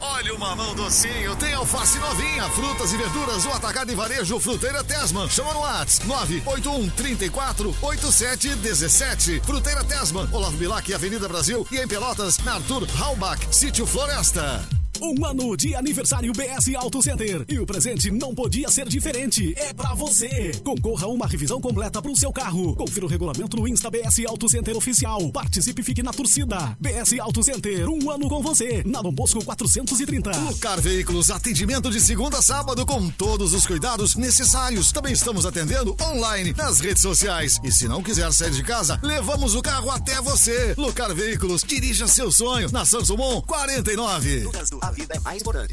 Olha 0.00 0.34
o 0.34 0.38
mamão 0.38 0.74
docinho, 0.74 1.34
tem 1.36 1.54
alface 1.54 1.98
novinha, 1.98 2.44
frutas 2.50 2.92
e 2.92 2.96
verduras, 2.96 3.46
o 3.46 3.50
atacado 3.50 3.90
e 3.90 3.94
varejo 3.94 4.38
Fruteira 4.38 4.84
Tesman. 4.84 5.28
Chama 5.28 5.54
no 5.54 5.60
WhatsApp 5.60 6.06
981 6.06 6.90
34 6.90 7.76
87 7.80 8.54
17. 8.56 9.40
Fruteira 9.40 9.82
Tesman, 9.82 10.28
Olavo 10.30 10.56
Bilac, 10.58 10.92
Avenida 10.92 11.26
Brasil 11.26 11.66
e 11.72 11.78
em 11.78 11.88
Pelotas, 11.88 12.38
na 12.38 12.54
Arthur 12.54 12.86
Halbach, 12.98 13.40
Sítio 13.50 13.86
Floresta. 13.86 14.83
Um 15.00 15.24
ano 15.24 15.56
de 15.56 15.74
aniversário 15.74 16.32
BS 16.32 16.74
Auto 16.76 17.02
Center. 17.02 17.44
E 17.48 17.58
o 17.58 17.66
presente 17.66 18.10
não 18.10 18.34
podia 18.34 18.68
ser 18.68 18.88
diferente. 18.88 19.54
É 19.56 19.72
para 19.72 19.94
você. 19.94 20.52
Concorra 20.64 21.06
a 21.06 21.08
uma 21.08 21.26
revisão 21.26 21.60
completa 21.60 22.00
para 22.00 22.10
o 22.10 22.16
seu 22.16 22.32
carro. 22.32 22.74
Confira 22.76 23.04
o 23.04 23.08
regulamento 23.08 23.56
no 23.56 23.66
Insta 23.66 23.90
BS 23.90 24.24
Auto 24.26 24.48
Center 24.48 24.76
Oficial. 24.76 25.30
Participe 25.30 25.82
e 25.82 25.84
fique 25.84 26.02
na 26.02 26.12
torcida. 26.12 26.76
BS 26.80 27.18
Auto 27.20 27.42
Center, 27.42 27.88
um 27.88 28.10
ano 28.10 28.28
com 28.28 28.40
você. 28.40 28.82
Na 28.86 29.02
Dom 29.02 29.12
Bosco 29.12 29.44
430. 29.44 30.30
Lucar 30.38 30.80
Veículos, 30.80 31.30
atendimento 31.30 31.90
de 31.90 32.00
segunda 32.00 32.38
a 32.38 32.42
sábado 32.42 32.86
com 32.86 33.10
todos 33.10 33.52
os 33.52 33.66
cuidados 33.66 34.14
necessários. 34.14 34.92
Também 34.92 35.12
estamos 35.12 35.44
atendendo 35.44 35.96
online 36.00 36.54
nas 36.56 36.80
redes 36.80 37.02
sociais. 37.02 37.60
E 37.62 37.70
se 37.70 37.88
não 37.88 38.02
quiser 38.02 38.32
sair 38.32 38.52
de 38.52 38.62
casa, 38.62 38.98
levamos 39.02 39.54
o 39.54 39.62
carro 39.62 39.90
até 39.90 40.20
você. 40.20 40.74
Lucar 40.78 41.12
Veículos, 41.14 41.62
dirija 41.62 42.06
seu 42.06 42.30
sonho 42.30 42.70
na 42.70 42.84
Samsung 42.84 43.42
49 43.46 44.44
a 44.84 44.90
vida 44.90 45.14
é 45.14 45.20
mais 45.20 45.40
importante. 45.40 45.72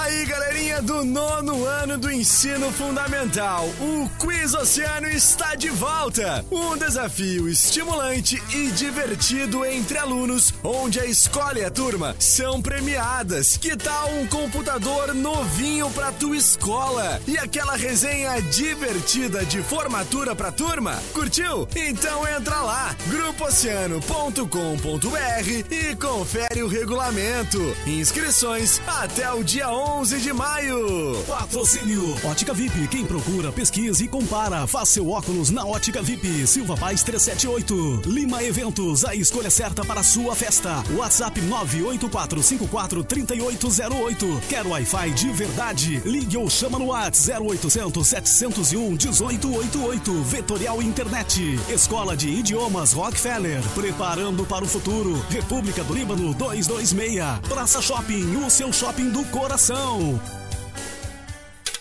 Aí, 0.00 0.24
galerinha 0.26 0.80
do 0.80 1.04
nono 1.04 1.66
ano 1.66 1.98
do 1.98 2.08
ensino 2.10 2.70
fundamental, 2.70 3.64
o 3.80 4.08
Quiz 4.10 4.54
Oceano 4.54 5.08
está 5.08 5.56
de 5.56 5.70
volta. 5.70 6.44
Um 6.52 6.76
desafio 6.76 7.48
estimulante 7.48 8.40
e 8.54 8.70
divertido 8.70 9.64
entre 9.64 9.98
alunos, 9.98 10.54
onde 10.62 11.00
a 11.00 11.04
escola 11.04 11.58
e 11.58 11.64
a 11.64 11.70
turma 11.70 12.14
são 12.20 12.62
premiadas. 12.62 13.56
Que 13.56 13.76
tal 13.76 14.08
um 14.12 14.24
computador 14.28 15.12
novinho 15.12 15.90
pra 15.90 16.12
tua 16.12 16.36
escola? 16.36 17.20
E 17.26 17.36
aquela 17.36 17.74
resenha 17.74 18.40
divertida 18.40 19.44
de 19.44 19.60
formatura 19.64 20.36
pra 20.36 20.52
turma? 20.52 20.94
Curtiu? 21.12 21.66
Então 21.74 22.26
entra 22.28 22.60
lá, 22.60 22.94
grupooceano.com.br 23.08 24.46
e 25.70 25.96
confere 25.96 26.62
o 26.62 26.68
regulamento. 26.68 27.58
Inscrições 27.84 28.80
até 28.86 29.32
o 29.32 29.42
dia 29.42 29.68
11 29.68 29.87
de 29.98 30.32
maio. 30.32 31.16
Patrocínio 31.26 32.14
Ótica 32.24 32.54
VIP. 32.54 32.86
Quem 32.88 33.04
procura, 33.04 33.50
pesquisa 33.50 34.04
e 34.04 34.08
compara. 34.08 34.64
Faça 34.66 34.92
seu 34.92 35.10
óculos 35.10 35.50
na 35.50 35.66
Ótica 35.66 36.00
VIP. 36.02 36.46
Silva 36.46 36.76
Paz 36.76 37.02
378. 37.02 38.08
Lima 38.08 38.40
Eventos. 38.42 39.04
A 39.04 39.14
escolha 39.14 39.50
certa 39.50 39.84
para 39.84 40.02
sua 40.02 40.34
festa. 40.34 40.82
WhatsApp 40.94 41.38
984543808. 41.40 44.40
Quer 44.48 44.66
Wi-Fi 44.66 45.10
de 45.10 45.32
verdade? 45.32 46.02
Ligue 46.04 46.36
ou 46.36 46.48
chama 46.48 46.78
no 46.78 46.86
WhatsApp 46.86 47.42
0800 47.42 48.06
701 48.06 48.90
1888. 48.90 50.22
Vetorial 50.22 50.80
Internet. 50.82 51.58
Escola 51.68 52.16
de 52.16 52.28
Idiomas 52.28 52.92
Rockefeller. 52.92 53.60
Preparando 53.74 54.44
para 54.44 54.64
o 54.64 54.68
futuro. 54.68 55.20
República 55.28 55.82
do 55.82 55.92
Líbano 55.92 56.32
226. 56.34 57.18
Praça 57.48 57.82
Shopping. 57.82 58.36
O 58.36 58.48
seu 58.48 58.72
shopping 58.72 59.10
do 59.10 59.24
coração. 59.26 59.67
Moção. 59.68 60.37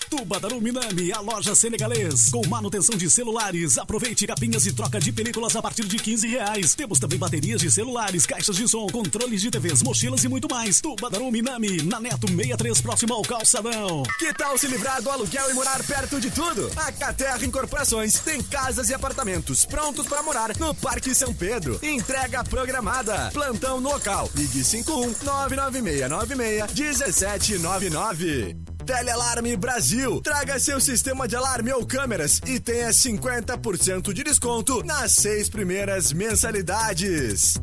Tubadaru 0.10 0.62
Minami, 0.62 1.12
a 1.12 1.20
loja 1.20 1.54
senegalês. 1.54 2.30
Com 2.30 2.46
manutenção 2.48 2.96
de 2.96 3.10
celulares. 3.10 3.78
Aproveite 3.78 4.26
capinhas 4.26 4.66
e 4.66 4.74
troca 4.74 5.00
de 5.00 5.12
películas 5.12 5.56
a 5.56 5.62
partir 5.62 5.86
de 5.86 5.98
15 5.98 6.28
reais. 6.28 6.76
Temos 6.76 7.00
também 7.00 7.20
baterias 7.20 7.62
de 7.62 7.70
celulares, 7.72 8.26
caixas 8.26 8.56
de 8.56 8.68
som, 8.68 8.88
controles 8.88 9.42
de 9.42 9.52
TVs, 9.52 9.84
mochilas 9.84 10.24
e 10.24 10.30
muito 10.30 10.48
mais. 10.50 10.80
Tubadaru 10.80 11.32
Minami, 11.32 11.82
na 11.84 12.00
Neto 12.00 12.28
63, 12.28 12.82
próximo 12.82 13.14
ao 13.14 13.22
Calçadão. 13.22 14.04
Que 14.18 14.34
tal 14.34 14.58
se 14.58 14.68
livrar 14.68 15.02
do 15.02 15.10
aluguel 15.10 15.52
e 15.52 15.54
morar 15.54 15.84
perto 15.84 16.20
de 16.20 16.32
tudo? 16.32 16.72
A 16.76 16.92
Caterra 16.92 17.46
Incorporações 17.46 18.20
tem 18.20 18.42
casas 18.42 18.90
e 18.90 18.94
apartamentos 18.94 19.66
prontos 19.66 20.08
para 20.08 20.24
morar 20.24 20.58
no 20.58 20.74
Parque 20.74 21.14
São 21.14 21.34
Pedro. 21.34 21.80
Entrega 21.84 22.44
programada. 22.44 23.30
Plantão 23.34 23.82
no 23.82 23.90
local. 23.90 24.30
Ligue 24.36 24.64
51 24.64 25.16
99696 25.24 26.74
1799. 26.74 28.67
Telealarme 28.88 29.58
Brasil. 29.58 30.22
Traga 30.22 30.58
seu 30.58 30.80
sistema 30.80 31.28
de 31.28 31.36
alarme 31.36 31.74
ou 31.74 31.86
câmeras 31.86 32.40
e 32.48 32.58
tenha 32.58 32.88
50% 32.88 34.14
de 34.14 34.24
desconto 34.24 34.82
nas 34.82 35.12
seis 35.12 35.50
primeiras 35.50 36.14
mensalidades. 36.14 37.56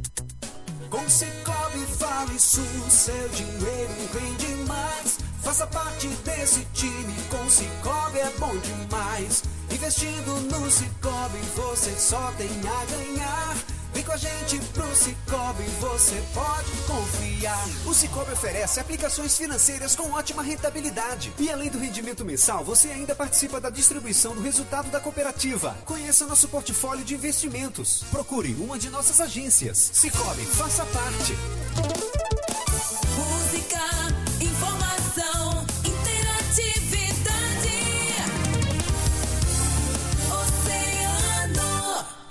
Com 0.91 1.09
Cicobi 1.09 1.83
Vale 1.99 2.39
Sul, 2.39 2.91
seu 2.91 3.29
dinheiro 3.31 3.95
rende 4.13 4.69
mais. 4.69 5.17
Faça 5.43 5.67
parte 5.67 6.09
desse 6.09 6.67
time, 6.75 7.15
com 7.31 7.49
Cicobi 7.49 8.19
é 8.19 8.31
bom 8.39 8.55
demais. 8.59 9.45
Investindo 9.73 10.41
no 10.51 10.71
Cicobi, 10.71 11.39
você 11.57 11.91
só 11.99 12.33
tem 12.37 12.51
a 12.51 12.85
ganhar. 12.85 13.74
Vem 13.95 14.03
com 14.03 14.13
a 14.13 14.17
gente 14.17 14.59
pro 14.73 14.97
Cicobi, 14.97 15.63
você 15.79 16.21
pode 16.35 16.71
confiar. 16.85 17.65
O 17.87 17.95
Cicobi 17.95 18.33
oferece 18.33 18.81
aplicações 18.81 19.39
financeiras 19.39 19.95
com 19.95 20.11
ótima 20.11 20.43
rentabilidade. 20.43 21.33
E 21.39 21.49
além 21.49 21.71
do 21.71 21.79
rendimento 21.79 22.25
mensal, 22.25 22.65
você 22.65 22.89
ainda 22.89 23.15
participa 23.15 23.61
da 23.61 23.71
distribuição 23.71 24.35
do 24.35 24.43
resultado 24.43 24.91
da 24.91 24.99
cooperativa. 24.99 25.77
Conheça 25.85 26.27
nosso 26.27 26.49
portfólio 26.49 27.05
de 27.05 27.15
investimentos. 27.15 28.03
Procure 28.11 28.53
uma 28.55 28.77
de 28.77 28.91
nossas 28.91 29.21
agências. 29.21 29.91
Cicobi, 29.93 30.45
faça 30.45 30.85
parte. 30.87 31.35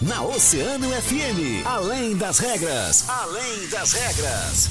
Na 0.08 0.22
Oceano 0.24 0.90
FM. 0.90 1.66
Além 1.66 2.16
das 2.18 2.40
regras. 2.40 3.10
Além 3.10 3.68
das 3.70 3.94
regras. 3.94 4.70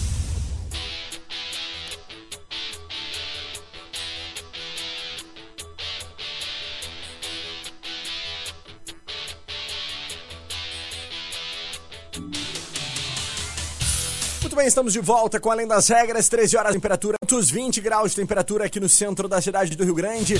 Muito 14.40 14.56
bem, 14.56 14.66
estamos 14.66 14.92
de 14.92 15.00
volta 15.00 15.40
com 15.40 15.50
Além 15.50 15.66
das 15.66 15.88
Regras, 15.88 16.28
13 16.28 16.56
horas 16.58 16.72
de 16.72 16.78
temperatura, 16.78 17.16
20 17.26 17.80
graus 17.80 18.10
de 18.10 18.16
temperatura 18.16 18.66
aqui 18.66 18.78
no 18.78 18.88
centro 18.88 19.26
da 19.26 19.40
cidade 19.40 19.74
do 19.74 19.84
Rio 19.84 19.94
Grande. 19.94 20.38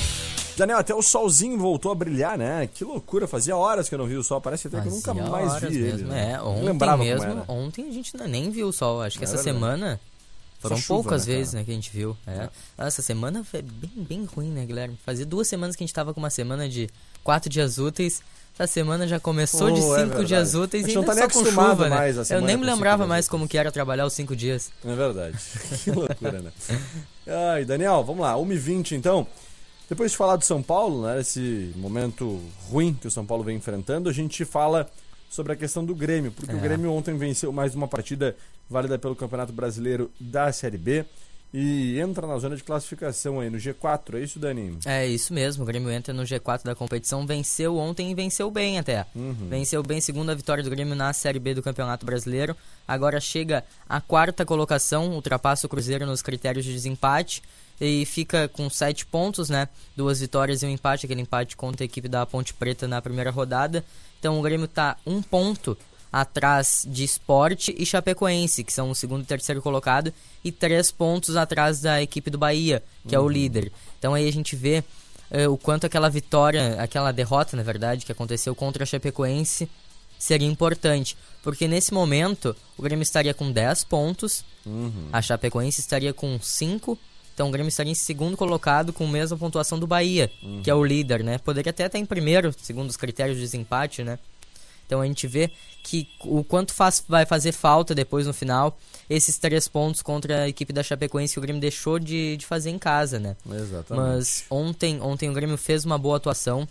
Daniel, 0.57 0.77
até 0.77 0.93
o 0.93 1.01
solzinho 1.01 1.57
voltou 1.57 1.91
a 1.91 1.95
brilhar, 1.95 2.37
né? 2.37 2.67
Que 2.73 2.83
loucura, 2.83 3.27
fazia 3.27 3.55
horas 3.55 3.89
que 3.89 3.95
eu 3.95 3.99
não 3.99 4.05
vi 4.05 4.15
o 4.15 4.23
sol, 4.23 4.39
parece 4.39 4.67
até 4.67 4.77
fazia 4.77 4.91
que 5.01 5.09
eu 5.09 5.13
nunca 5.13 5.29
mais 5.29 5.55
vi 5.61 5.79
mesmo. 5.79 5.85
ele. 5.85 6.03
Né? 6.03 6.33
É, 6.33 6.41
ontem 6.41 6.97
mesmo, 6.97 7.43
ontem 7.47 7.87
a 7.89 7.91
gente 7.91 8.15
nem 8.27 8.51
viu 8.51 8.67
o 8.67 8.73
sol, 8.73 9.01
acho 9.01 9.17
que 9.17 9.23
é 9.23 9.27
essa 9.27 9.35
verdade. 9.37 9.55
semana 9.57 9.99
Foram 10.59 10.77
chuva, 10.77 11.01
poucas 11.01 11.27
né, 11.27 11.33
vezes 11.35 11.53
né, 11.53 11.63
que 11.63 11.71
a 11.71 11.73
gente 11.73 11.91
viu. 11.91 12.15
É. 12.25 12.49
Essa 12.77 13.01
semana 13.01 13.43
foi 13.43 13.61
bem, 13.61 13.91
bem 13.95 14.25
ruim, 14.25 14.49
né, 14.49 14.65
Guilherme? 14.65 14.97
Fazia 15.05 15.25
duas 15.25 15.47
semanas 15.47 15.75
que 15.75 15.83
a 15.83 15.85
gente 15.85 15.93
tava 15.93 16.13
com 16.13 16.19
uma 16.21 16.29
semana 16.29 16.69
de 16.69 16.89
quatro 17.23 17.49
dias 17.49 17.77
úteis. 17.77 18.21
Essa 18.57 18.71
semana 18.71 19.07
já 19.07 19.19
começou 19.19 19.71
de 19.71 19.81
Oh, 19.81 19.95
é 19.95 19.99
cinco 19.99 20.09
verdade. 20.09 20.25
dias 20.27 20.53
úteis 20.53 20.85
A 20.85 20.87
e 20.87 20.91
gente 20.91 20.95
não 20.95 21.01
ainda 21.01 21.15
tá 21.15 21.19
nem 21.19 21.29
só 21.29 21.33
com 21.33 21.39
acostumado 21.39 21.69
chuva, 21.71 21.89
né? 21.89 21.95
mais 21.95 22.31
a 22.31 22.35
Eu 22.35 22.41
nem 22.41 22.55
com 22.55 22.61
me 22.63 22.69
lembrava 22.69 23.07
mais 23.07 23.27
como 23.27 23.47
que 23.47 23.57
era 23.57 23.71
trabalhar 23.71 24.05
os 24.05 24.13
cinco 24.13 24.35
dias. 24.35 24.71
É 24.85 24.95
verdade. 24.95 25.37
que 25.83 25.91
loucura, 25.91 26.39
né? 26.39 26.51
Ai, 27.27 27.65
Daniel, 27.65 28.03
vamos 28.03 28.21
lá. 28.21 28.35
1h20 28.35 28.91
então. 28.91 29.27
Depois 29.93 30.09
de 30.09 30.17
falar 30.17 30.37
do 30.37 30.43
São 30.43 30.59
Paulo, 30.63 31.03
né? 31.03 31.19
Esse 31.21 31.71
momento 31.75 32.41
ruim 32.67 32.95
que 32.99 33.07
o 33.07 33.11
São 33.11 33.23
Paulo 33.23 33.43
vem 33.43 33.57
enfrentando, 33.57 34.09
a 34.09 34.11
gente 34.11 34.43
fala 34.43 34.89
sobre 35.29 35.53
a 35.53 35.55
questão 35.55 35.85
do 35.85 35.93
Grêmio, 35.93 36.31
porque 36.31 36.51
É. 36.51 36.55
o 36.55 36.59
Grêmio 36.59 36.91
ontem 36.91 37.15
venceu 37.15 37.51
mais 37.53 37.75
uma 37.75 37.87
partida 37.87 38.35
válida 38.67 38.97
pelo 38.97 39.15
Campeonato 39.15 39.53
Brasileiro 39.53 40.09
da 40.19 40.51
Série 40.51 40.79
B 40.79 41.05
e 41.53 41.99
entra 41.99 42.25
na 42.25 42.39
zona 42.39 42.55
de 42.55 42.63
classificação 42.63 43.39
aí 43.39 43.51
no 43.51 43.59
G4, 43.59 44.15
é 44.15 44.21
isso, 44.21 44.39
Dani? 44.39 44.79
É 44.83 45.05
isso 45.05 45.31
mesmo, 45.31 45.61
o 45.61 45.65
Grêmio 45.67 45.91
entra 45.91 46.11
no 46.11 46.23
G4 46.23 46.63
da 46.63 46.73
competição, 46.73 47.27
venceu 47.27 47.77
ontem 47.77 48.09
e 48.09 48.15
venceu 48.15 48.49
bem 48.49 48.79
até. 48.79 49.05
Uhum. 49.15 49.47
Venceu 49.47 49.83
bem, 49.83 50.01
segunda 50.01 50.33
vitória 50.33 50.63
do 50.63 50.71
Grêmio 50.71 50.95
na 50.95 51.13
Série 51.13 51.37
B 51.37 51.53
do 51.53 51.61
Campeonato 51.61 52.03
Brasileiro. 52.03 52.57
Agora 52.87 53.19
chega 53.19 53.63
à 53.87 54.01
quarta 54.01 54.43
colocação, 54.43 55.11
ultrapassa 55.13 55.67
o 55.67 55.69
Cruzeiro 55.69 56.07
nos 56.07 56.23
critérios 56.23 56.65
de 56.65 56.73
desempate 56.73 57.43
e 57.83 58.05
fica 58.05 58.47
com 58.47 58.69
sete 58.69 59.05
pontos, 59.05 59.49
né? 59.49 59.67
Duas 59.95 60.19
vitórias 60.19 60.63
e 60.63 60.65
um 60.65 60.69
empate, 60.69 61.05
aquele 61.05 61.21
empate 61.21 61.57
contra 61.57 61.83
a 61.83 61.85
equipe 61.85 62.07
da 62.07 62.25
Ponte 62.25 62.53
Preta 62.53 62.87
na 62.87 63.01
primeira 63.01 63.31
rodada. 63.31 63.83
Então 64.19 64.39
o 64.39 64.41
Grêmio 64.41 64.67
tá 64.67 64.97
um 65.05 65.21
ponto 65.21 65.77
atrás 66.11 66.85
de 66.87 67.03
Esporte 67.03 67.75
e 67.77 67.85
Chapecoense, 67.85 68.63
que 68.63 68.71
são 68.71 68.91
o 68.91 68.95
segundo 68.95 69.23
e 69.23 69.25
terceiro 69.25 69.61
colocado, 69.61 70.13
e 70.43 70.51
três 70.51 70.91
pontos 70.91 71.35
atrás 71.35 71.81
da 71.81 72.01
equipe 72.01 72.29
do 72.29 72.37
Bahia, 72.37 72.83
que 73.07 73.15
é 73.15 73.19
o 73.19 73.27
líder. 73.27 73.71
Então 73.97 74.13
aí 74.13 74.27
a 74.27 74.31
gente 74.31 74.55
vê 74.55 74.83
eh, 75.31 75.47
o 75.47 75.57
quanto 75.57 75.87
aquela 75.87 76.09
vitória, 76.09 76.75
aquela 76.79 77.11
derrota, 77.11 77.57
na 77.57 77.63
verdade, 77.63 78.05
que 78.05 78.11
aconteceu 78.11 78.53
contra 78.53 78.83
a 78.83 78.85
Chapecoense 78.85 79.67
seria 80.19 80.47
importante. 80.47 81.17
Porque 81.41 81.67
nesse 81.67 81.93
momento 81.93 82.55
o 82.77 82.81
Grêmio 82.81 83.03
estaria 83.03 83.33
com 83.33 83.51
10 83.51 83.83
pontos, 83.83 84.45
a 85.11 85.21
Chapecoense 85.21 85.81
estaria 85.81 86.13
com 86.13 86.39
5. 86.39 86.97
Então 87.33 87.47
o 87.47 87.51
Grêmio 87.51 87.69
estaria 87.69 87.91
em 87.91 87.95
segundo 87.95 88.37
colocado 88.37 88.93
com 88.93 89.05
a 89.05 89.11
mesma 89.11 89.37
pontuação 89.37 89.79
do 89.79 89.87
Bahia, 89.87 90.29
que 90.63 90.69
é 90.69 90.75
o 90.75 90.83
líder, 90.83 91.23
né? 91.23 91.37
Poderia 91.39 91.71
até 91.71 91.85
estar 91.85 91.97
em 91.97 92.05
primeiro, 92.05 92.53
segundo 92.61 92.89
os 92.89 92.97
critérios 92.97 93.37
de 93.37 93.43
desempate, 93.43 94.03
né? 94.03 94.19
Então 94.85 95.01
a 95.01 95.05
gente 95.05 95.25
vê 95.27 95.49
que 95.81 96.07
o 96.21 96.43
quanto 96.43 96.73
faz, 96.73 97.03
vai 97.07 97.25
fazer 97.25 97.51
falta 97.51 97.95
depois 97.95 98.27
no 98.27 98.33
final 98.33 98.77
esses 99.09 99.37
três 99.37 99.67
pontos 99.67 100.01
contra 100.01 100.43
a 100.43 100.49
equipe 100.49 100.71
da 100.71 100.83
Chapecoense 100.83 101.33
que 101.33 101.39
o 101.39 101.41
Grêmio 101.41 101.61
deixou 101.61 101.99
de, 101.99 102.37
de 102.37 102.45
fazer 102.45 102.69
em 102.69 102.79
casa, 102.79 103.19
né? 103.19 103.35
Exatamente. 103.49 104.07
Mas 104.07 104.45
ontem, 104.49 105.01
ontem 105.01 105.29
o 105.29 105.33
Grêmio 105.33 105.57
fez 105.57 105.83
uma 105.85 105.97
boa 105.97 106.17
atuação. 106.17 106.67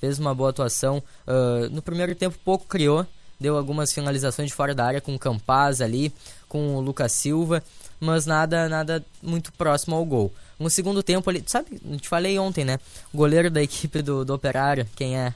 Fez 0.00 0.18
uma 0.18 0.34
boa 0.34 0.50
atuação. 0.50 1.02
Ah, 1.26 1.68
no 1.70 1.82
primeiro 1.82 2.14
tempo 2.14 2.38
pouco 2.44 2.66
criou. 2.66 3.06
Deu 3.38 3.56
algumas 3.56 3.92
finalizações 3.92 4.48
de 4.48 4.54
fora 4.54 4.74
da 4.74 4.84
área 4.84 5.00
com 5.00 5.14
o 5.14 5.18
Campaz 5.18 5.80
ali, 5.80 6.12
com 6.48 6.76
o 6.76 6.80
Lucas 6.80 7.12
Silva. 7.12 7.62
Mas 8.04 8.26
nada, 8.26 8.68
nada 8.68 9.04
muito 9.22 9.52
próximo 9.52 9.96
ao 9.96 10.04
gol. 10.04 10.32
No 10.58 10.68
segundo 10.68 11.02
tempo 11.02 11.28
ali, 11.30 11.42
sabe, 11.46 11.80
te 12.00 12.08
falei 12.08 12.38
ontem, 12.38 12.64
né? 12.64 12.78
O 13.12 13.16
goleiro 13.16 13.50
da 13.50 13.62
equipe 13.62 14.02
do, 14.02 14.24
do 14.24 14.34
Operário, 14.34 14.86
quem 14.94 15.16
é? 15.18 15.34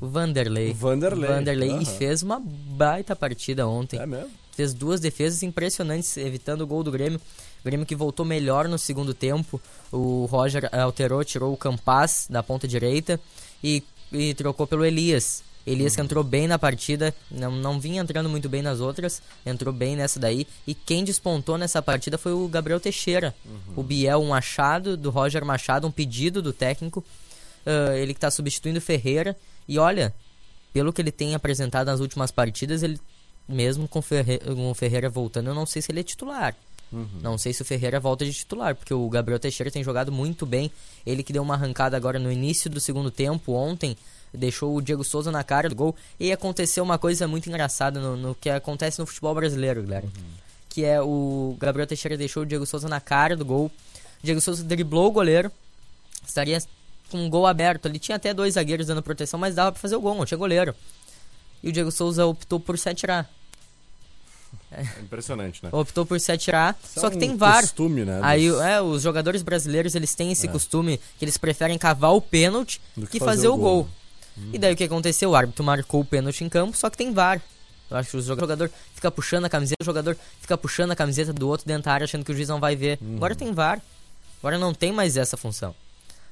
O 0.00 0.06
Vanderlei. 0.08 0.70
O 0.70 0.74
Vanderlei, 0.74 1.28
Vanderlei 1.30 1.70
aham. 1.70 1.82
e 1.82 1.86
fez 1.86 2.22
uma 2.22 2.38
baita 2.38 3.16
partida 3.16 3.66
ontem 3.66 3.98
É 3.98 4.04
mesmo? 4.04 4.30
fez 4.52 4.74
duas 4.74 5.00
defesas 5.00 5.42
impressionantes, 5.42 6.16
evitando 6.18 6.60
o 6.60 6.66
gol 6.66 6.82
do 6.82 6.90
Grêmio. 6.92 7.18
O 7.18 7.64
Grêmio 7.64 7.86
que 7.86 7.96
voltou 7.96 8.26
melhor 8.26 8.68
no 8.68 8.78
segundo 8.78 9.14
tempo. 9.14 9.60
O 9.90 10.26
Roger 10.26 10.68
alterou, 10.74 11.24
tirou 11.24 11.52
o 11.52 11.56
Campaz 11.56 12.26
da 12.28 12.42
ponta 12.42 12.68
direita 12.68 13.18
e, 13.64 13.82
e 14.12 14.34
trocou 14.34 14.66
pelo 14.66 14.84
Elias. 14.84 15.42
Elias 15.70 15.94
que 15.94 16.02
entrou 16.02 16.24
bem 16.24 16.46
na 16.46 16.58
partida, 16.58 17.14
não, 17.30 17.50
não 17.52 17.78
vinha 17.80 18.00
entrando 18.02 18.28
muito 18.28 18.48
bem 18.48 18.62
nas 18.62 18.80
outras, 18.80 19.22
entrou 19.46 19.72
bem 19.72 19.96
nessa 19.96 20.18
daí. 20.18 20.46
E 20.66 20.74
quem 20.74 21.04
despontou 21.04 21.56
nessa 21.56 21.80
partida 21.80 22.18
foi 22.18 22.32
o 22.32 22.48
Gabriel 22.48 22.80
Teixeira. 22.80 23.34
O 23.76 23.82
Biel, 23.82 24.20
um 24.20 24.34
achado 24.34 24.96
do 24.96 25.10
Roger 25.10 25.44
Machado, 25.44 25.86
um 25.86 25.90
pedido 25.90 26.42
do 26.42 26.52
técnico. 26.52 27.04
Ah, 27.64 27.94
ele 27.96 28.12
que 28.14 28.18
está 28.18 28.30
substituindo 28.30 28.78
o 28.78 28.82
Ferreira. 28.82 29.36
E 29.68 29.78
olha, 29.78 30.14
pelo 30.72 30.92
que 30.92 31.00
ele 31.00 31.12
tem 31.12 31.34
apresentado 31.34 31.86
nas 31.86 32.00
últimas 32.00 32.30
partidas, 32.30 32.82
ele 32.82 32.98
mesmo 33.48 33.88
com, 33.88 34.00
Ferre- 34.00 34.38
com 34.38 34.70
o 34.70 34.74
Ferreira 34.74 35.08
voltando, 35.08 35.48
eu 35.48 35.54
não 35.54 35.66
sei 35.66 35.82
se 35.82 35.90
ele 35.90 36.00
é 36.00 36.04
titular. 36.04 36.54
Não 37.22 37.38
sei 37.38 37.52
se 37.52 37.62
o 37.62 37.64
Ferreira 37.64 38.00
volta 38.00 38.24
de 38.24 38.32
titular, 38.32 38.74
porque 38.74 38.92
o 38.92 39.08
Gabriel 39.08 39.38
Teixeira 39.38 39.70
tem 39.70 39.84
jogado 39.84 40.10
muito 40.10 40.44
bem. 40.44 40.72
Ele 41.06 41.22
que 41.22 41.32
deu 41.32 41.40
uma 41.40 41.54
arrancada 41.54 41.96
agora 41.96 42.18
no 42.18 42.32
início 42.32 42.68
do 42.68 42.80
segundo 42.80 43.12
tempo, 43.12 43.52
ontem, 43.52 43.96
deixou 44.32 44.74
o 44.76 44.80
Diego 44.82 45.02
Souza 45.04 45.30
na 45.30 45.42
cara 45.44 45.68
do 45.68 45.74
gol. 45.74 45.94
E 46.18 46.30
aconteceu 46.32 46.82
uma 46.84 46.98
coisa 46.98 47.26
muito 47.28 47.48
engraçada 47.48 48.00
no, 48.00 48.16
no 48.16 48.34
que 48.34 48.48
acontece 48.50 48.98
no 48.98 49.06
futebol 49.06 49.34
brasileiro, 49.34 49.82
galera. 49.82 50.08
Que 50.68 50.84
é 50.84 51.00
o 51.00 51.56
Gabriel 51.58 51.86
Teixeira 51.86 52.16
deixou 52.16 52.42
o 52.42 52.46
Diego 52.46 52.64
Souza 52.66 52.88
na 52.88 53.00
cara 53.00 53.36
do 53.36 53.44
gol. 53.44 53.66
O 53.66 53.72
Diego 54.22 54.40
Souza 54.40 54.62
driblou 54.62 55.08
o 55.08 55.10
goleiro. 55.10 55.50
Estaria 56.26 56.62
com 57.10 57.18
um 57.18 57.28
gol 57.30 57.46
aberto. 57.46 57.86
Ali 57.86 57.98
tinha 57.98 58.16
até 58.16 58.32
dois 58.32 58.54
zagueiros 58.54 58.86
dando 58.86 59.02
proteção, 59.02 59.38
mas 59.40 59.54
dava 59.54 59.72
pra 59.72 59.80
fazer 59.80 59.96
o 59.96 60.00
gol, 60.00 60.14
não 60.14 60.24
tinha 60.24 60.38
goleiro. 60.38 60.74
E 61.62 61.68
o 61.68 61.72
Diego 61.72 61.90
Souza 61.90 62.24
optou 62.26 62.60
por 62.60 62.78
se 62.78 62.88
atirar. 62.88 63.28
É 64.72 64.82
impressionante, 65.00 65.62
né? 65.64 65.70
Optou 65.74 66.06
por 66.06 66.18
se 66.20 66.30
atirar, 66.30 66.76
Isso 66.82 67.00
só 67.00 67.08
é 67.08 67.10
que 67.10 67.16
um 67.16 67.20
tem 67.20 67.36
VAR. 67.36 67.60
costume, 67.62 68.04
né, 68.04 68.20
Aí, 68.22 68.48
dos- 68.48 68.60
é, 68.60 68.80
os 68.80 69.02
jogadores 69.02 69.42
brasileiros, 69.42 69.94
eles 69.96 70.14
têm 70.14 70.30
esse 70.32 70.46
costume 70.48 70.98
que 71.18 71.24
eles 71.24 71.36
preferem 71.36 71.76
cavar 71.76 72.12
o 72.14 72.20
pênalti 72.20 72.80
Do 72.96 73.06
que 73.06 73.18
fazer, 73.18 73.48
o 73.48 73.56
gol. 73.56 73.88
E 74.52 74.58
daí 74.58 74.72
o 74.72 74.76
que 74.76 74.84
aconteceu? 74.84 75.30
O 75.30 75.34
árbitro 75.34 75.64
marcou 75.64 76.00
o 76.00 76.04
pênalti 76.04 76.44
em 76.44 76.48
campo, 76.48 76.76
só 76.76 76.88
que 76.88 76.96
tem 76.96 77.12
VAR. 77.12 77.40
Eu 77.90 77.96
acho 77.96 78.10
que 78.10 78.16
o 78.16 78.22
jogador 78.22 78.70
fica 78.94 79.10
puxando 79.10 79.44
a 79.44 79.48
camiseta, 79.48 79.82
o 79.82 79.84
jogador 79.84 80.16
fica 80.40 80.56
puxando 80.56 80.92
a 80.92 80.96
camiseta 80.96 81.32
do 81.32 81.48
outro 81.48 81.66
dentro 81.66 81.84
da 81.84 81.92
área, 81.92 82.04
achando 82.04 82.24
que 82.24 82.30
o 82.30 82.34
juiz 82.34 82.48
não 82.48 82.60
vai 82.60 82.76
ver. 82.76 82.98
Agora 83.16 83.34
tem 83.34 83.52
VAR. 83.52 83.82
Agora 84.38 84.58
não 84.58 84.72
tem 84.72 84.92
mais 84.92 85.16
essa 85.16 85.36
função. 85.36 85.74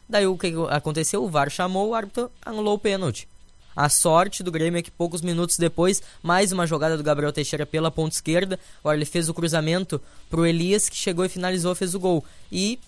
Daí 0.09 0.27
o 0.27 0.39
que 0.39 0.55
aconteceu? 0.71 1.23
O 1.23 1.29
VAR 1.29 1.51
chamou, 1.51 1.89
o 1.89 1.95
árbitro 1.95 2.31
anulou 2.43 2.75
o 2.75 2.79
pênalti. 2.79 3.29
A 3.77 3.89
sorte 3.89 4.43
do 4.43 4.51
Grêmio 4.51 4.79
é 4.79 4.83
que 4.83 4.91
poucos 4.91 5.21
minutos 5.21 5.57
depois, 5.57 6.03
mais 6.23 6.51
uma 6.51 6.67
jogada 6.67 6.97
do 6.97 7.03
Gabriel 7.03 7.33
Teixeira 7.33 7.65
pela 7.67 7.91
ponta 7.91 8.15
esquerda. 8.15 8.59
Olha, 8.83 8.97
ele 8.97 9.05
fez 9.05 9.29
o 9.29 9.35
cruzamento 9.35 10.01
pro 10.29 10.47
Elias, 10.47 10.89
que 10.89 10.97
chegou 10.97 11.25
e 11.25 11.29
finalizou, 11.29 11.75
fez 11.75 11.95
o 11.95 12.01
gol. 12.01 12.25
E 12.51 12.79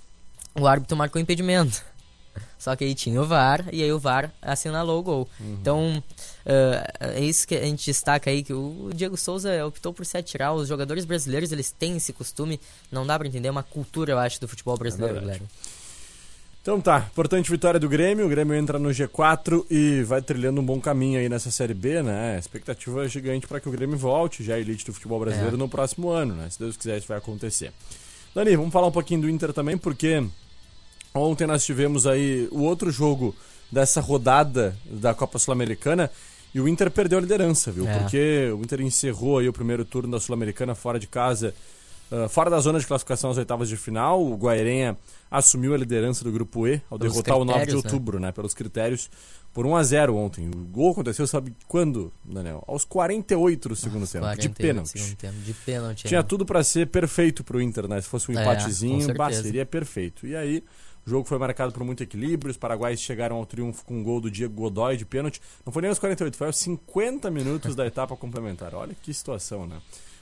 o 0.54 0.66
árbitro 0.66 0.96
marcou 0.96 1.20
impedimento. 1.20 1.84
Só 2.58 2.76
que 2.76 2.84
aí 2.84 2.94
tinha 2.94 3.20
o 3.20 3.24
VAR 3.26 3.66
e 3.72 3.82
aí 3.82 3.92
o 3.92 3.98
VAR 3.98 4.30
assinalou 4.42 5.00
o 5.00 5.02
gol. 5.02 5.28
Então, 5.40 6.02
eh, 6.44 6.92
é 7.00 7.20
isso 7.20 7.46
que 7.48 7.54
a 7.54 7.62
gente 7.64 7.84
destaca 7.86 8.28
aí, 8.30 8.42
que 8.42 8.52
o 8.52 8.90
Diego 8.94 9.16
Souza 9.16 9.64
optou 9.66 9.92
por 9.94 10.04
se 10.04 10.16
atirar. 10.18 10.52
Os 10.54 10.68
jogadores 10.68 11.04
brasileiros, 11.04 11.52
eles 11.52 11.70
têm 11.70 11.96
esse 11.96 12.12
costume. 12.12 12.60
Não 12.92 13.06
dá 13.06 13.18
pra 13.18 13.26
entender, 13.26 13.48
é 13.48 13.50
uma 13.50 13.62
cultura, 13.62 14.12
eu 14.12 14.18
acho, 14.18 14.40
do 14.40 14.46
futebol 14.48 14.76
brasileiro, 14.76 15.14
verdade. 15.14 15.38
galera. 15.38 15.50
Então 16.62 16.78
tá, 16.78 17.08
importante 17.10 17.50
vitória 17.50 17.80
do 17.80 17.88
Grêmio. 17.88 18.26
O 18.26 18.28
Grêmio 18.28 18.54
entra 18.54 18.78
no 18.78 18.90
G4 18.90 19.64
e 19.70 20.02
vai 20.02 20.20
trilhando 20.20 20.60
um 20.60 20.64
bom 20.64 20.78
caminho 20.78 21.18
aí 21.18 21.26
nessa 21.26 21.50
Série 21.50 21.72
B, 21.72 22.02
né? 22.02 22.38
Expectativa 22.38 23.08
gigante 23.08 23.46
para 23.46 23.58
que 23.60 23.68
o 23.68 23.72
Grêmio 23.72 23.96
volte 23.96 24.44
já 24.44 24.56
à 24.56 24.58
elite 24.60 24.84
do 24.84 24.92
futebol 24.92 25.18
brasileiro 25.18 25.56
É. 25.56 25.58
no 25.58 25.66
próximo 25.70 26.10
ano, 26.10 26.34
né? 26.34 26.50
Se 26.50 26.58
Deus 26.58 26.76
quiser, 26.76 26.98
isso 26.98 27.08
vai 27.08 27.16
acontecer. 27.16 27.72
Dani, 28.34 28.54
vamos 28.56 28.72
falar 28.74 28.88
um 28.88 28.92
pouquinho 28.92 29.22
do 29.22 29.30
Inter 29.30 29.54
também, 29.54 29.78
porque 29.78 30.22
ontem 31.14 31.46
nós 31.46 31.64
tivemos 31.64 32.06
aí 32.06 32.48
o 32.50 32.62
outro 32.62 32.90
jogo 32.90 33.34
dessa 33.70 34.00
rodada 34.00 34.76
da 34.84 35.14
Copa 35.14 35.38
Sul-Americana 35.38 36.10
e 36.54 36.60
o 36.60 36.66
Inter 36.66 36.90
perdeu 36.90 37.18
a 37.18 37.20
liderança, 37.20 37.70
viu? 37.70 37.86
É. 37.88 37.98
Porque 37.98 38.52
o 38.52 38.62
Inter 38.62 38.80
encerrou 38.80 39.38
aí 39.38 39.48
o 39.48 39.52
primeiro 39.52 39.84
turno 39.84 40.10
da 40.10 40.20
Sul-Americana 40.20 40.74
fora 40.74 40.98
de 40.98 41.06
casa, 41.06 41.54
ah, 42.10 42.28
fora 42.28 42.50
da 42.50 42.58
zona 42.58 42.80
de 42.80 42.86
classificação 42.86 43.30
às 43.30 43.38
oitavas 43.38 43.68
de 43.68 43.76
final. 43.76 44.20
O 44.20 44.36
Guairenha 44.36 44.96
assumiu 45.30 45.74
a 45.74 45.78
liderança 45.78 46.24
do 46.24 46.32
grupo 46.32 46.66
E 46.66 46.82
ao 46.90 46.98
Pelos 46.98 47.12
derrotar 47.14 47.36
o 47.36 47.44
9 47.44 47.66
de 47.66 47.70
né? 47.70 47.76
outubro, 47.76 48.18
né? 48.18 48.32
Pelos 48.32 48.52
critérios, 48.52 49.08
por 49.52 49.64
1 49.64 49.76
a 49.76 49.82
0 49.84 50.16
ontem. 50.16 50.48
O 50.48 50.64
gol 50.64 50.90
aconteceu, 50.90 51.24
sabe 51.26 51.54
quando, 51.68 52.12
Daniel? 52.24 52.64
Aos 52.66 52.84
48 52.84 53.68
do 53.68 53.76
segundo 53.76 54.06
tempo, 54.08 54.26
de 54.30 54.48
48 54.48 54.56
pênalti. 54.56 54.98
segundo 54.98 55.16
tempo, 55.16 55.34
de 55.38 55.54
pênalti. 55.54 56.08
Tinha 56.08 56.20
é. 56.20 56.22
tudo 56.24 56.44
pra 56.44 56.64
ser 56.64 56.88
perfeito 56.88 57.44
pro 57.44 57.62
Inter, 57.62 57.86
né? 57.86 58.00
Se 58.00 58.08
fosse 58.08 58.30
um 58.30 58.36
É, 58.36 58.42
empatezinho, 58.42 59.06
com 59.06 59.14
bah, 59.14 59.32
seria 59.32 59.64
perfeito. 59.64 60.26
E 60.26 60.34
aí, 60.34 60.64
o 61.06 61.10
jogo 61.10 61.26
foi 61.26 61.38
marcado 61.38 61.72
por 61.72 61.82
muito 61.84 62.02
equilíbrio. 62.02 62.50
Os 62.50 62.56
paraguaios 62.56 63.00
chegaram 63.00 63.36
ao 63.36 63.46
triunfo 63.46 63.84
com 63.84 63.94
um 63.98 64.02
gol 64.02 64.20
do 64.20 64.30
Diego 64.30 64.54
Godoy 64.54 64.96
de 64.96 65.04
pênalti. 65.04 65.40
Não 65.64 65.72
foi 65.72 65.82
nem 65.82 65.88
aos 65.88 65.98
48, 65.98 66.36
foi 66.36 66.46
aos 66.48 66.56
50 66.56 67.30
minutos 67.30 67.74
da 67.74 67.86
etapa 67.86 68.16
complementar. 68.16 68.74
Olha 68.74 68.94
que 69.00 69.12
situação, 69.14 69.66
né? 69.66 69.76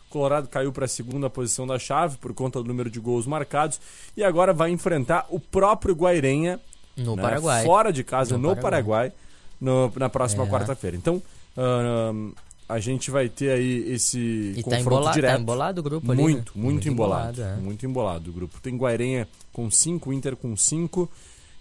O 0.06 0.10
Colorado 0.10 0.48
caiu 0.48 0.72
para 0.72 0.86
a 0.86 0.88
segunda 0.88 1.28
posição 1.28 1.66
da 1.66 1.78
chave 1.78 2.16
por 2.16 2.32
conta 2.32 2.62
do 2.62 2.66
número 2.68 2.88
de 2.90 2.98
gols 2.98 3.26
marcados 3.26 3.78
e 4.16 4.24
agora 4.24 4.52
vai 4.54 4.70
enfrentar 4.70 5.26
o 5.28 5.38
próprio 5.38 5.94
Guairenha 5.94 6.58
No 6.96 7.14
né, 7.14 7.22
Paraguai. 7.22 7.64
fora 7.64 7.92
de 7.92 8.02
casa, 8.02 8.38
no, 8.38 8.48
No 8.48 8.56
Paraguai, 8.56 9.10
Paraguai. 9.10 9.12
no- 9.60 9.92
na 9.96 10.08
próxima 10.08 10.44
É. 10.44 10.46
quarta-feira. 10.48 10.96
Então, 10.96 11.22
ahn, 11.56 12.32
a 12.68 12.78
gente 12.78 13.10
vai 13.10 13.28
ter 13.28 13.50
aí 13.50 13.90
esse 13.92 14.18
E 14.18 14.54
tá 14.56 14.62
confronto 14.62 14.82
embolado, 14.82 15.14
direto. 15.14 15.34
tá 15.36 15.40
embolado 15.40 15.80
o 15.80 15.84
grupo 15.84 16.12
ali. 16.12 16.20
Muito, 16.20 16.52
né? 16.56 16.62
muito, 16.62 16.88
embolado. 16.88 17.42
é. 17.42 17.56
Muito 17.56 17.86
embolado 17.86 18.30
o 18.30 18.32
grupo. 18.32 18.60
Tem 18.60 18.76
Guairenha 18.76 19.26
com 19.52 19.70
5, 19.70 20.12
Inter 20.12 20.36
com 20.36 20.56
5, 20.56 21.10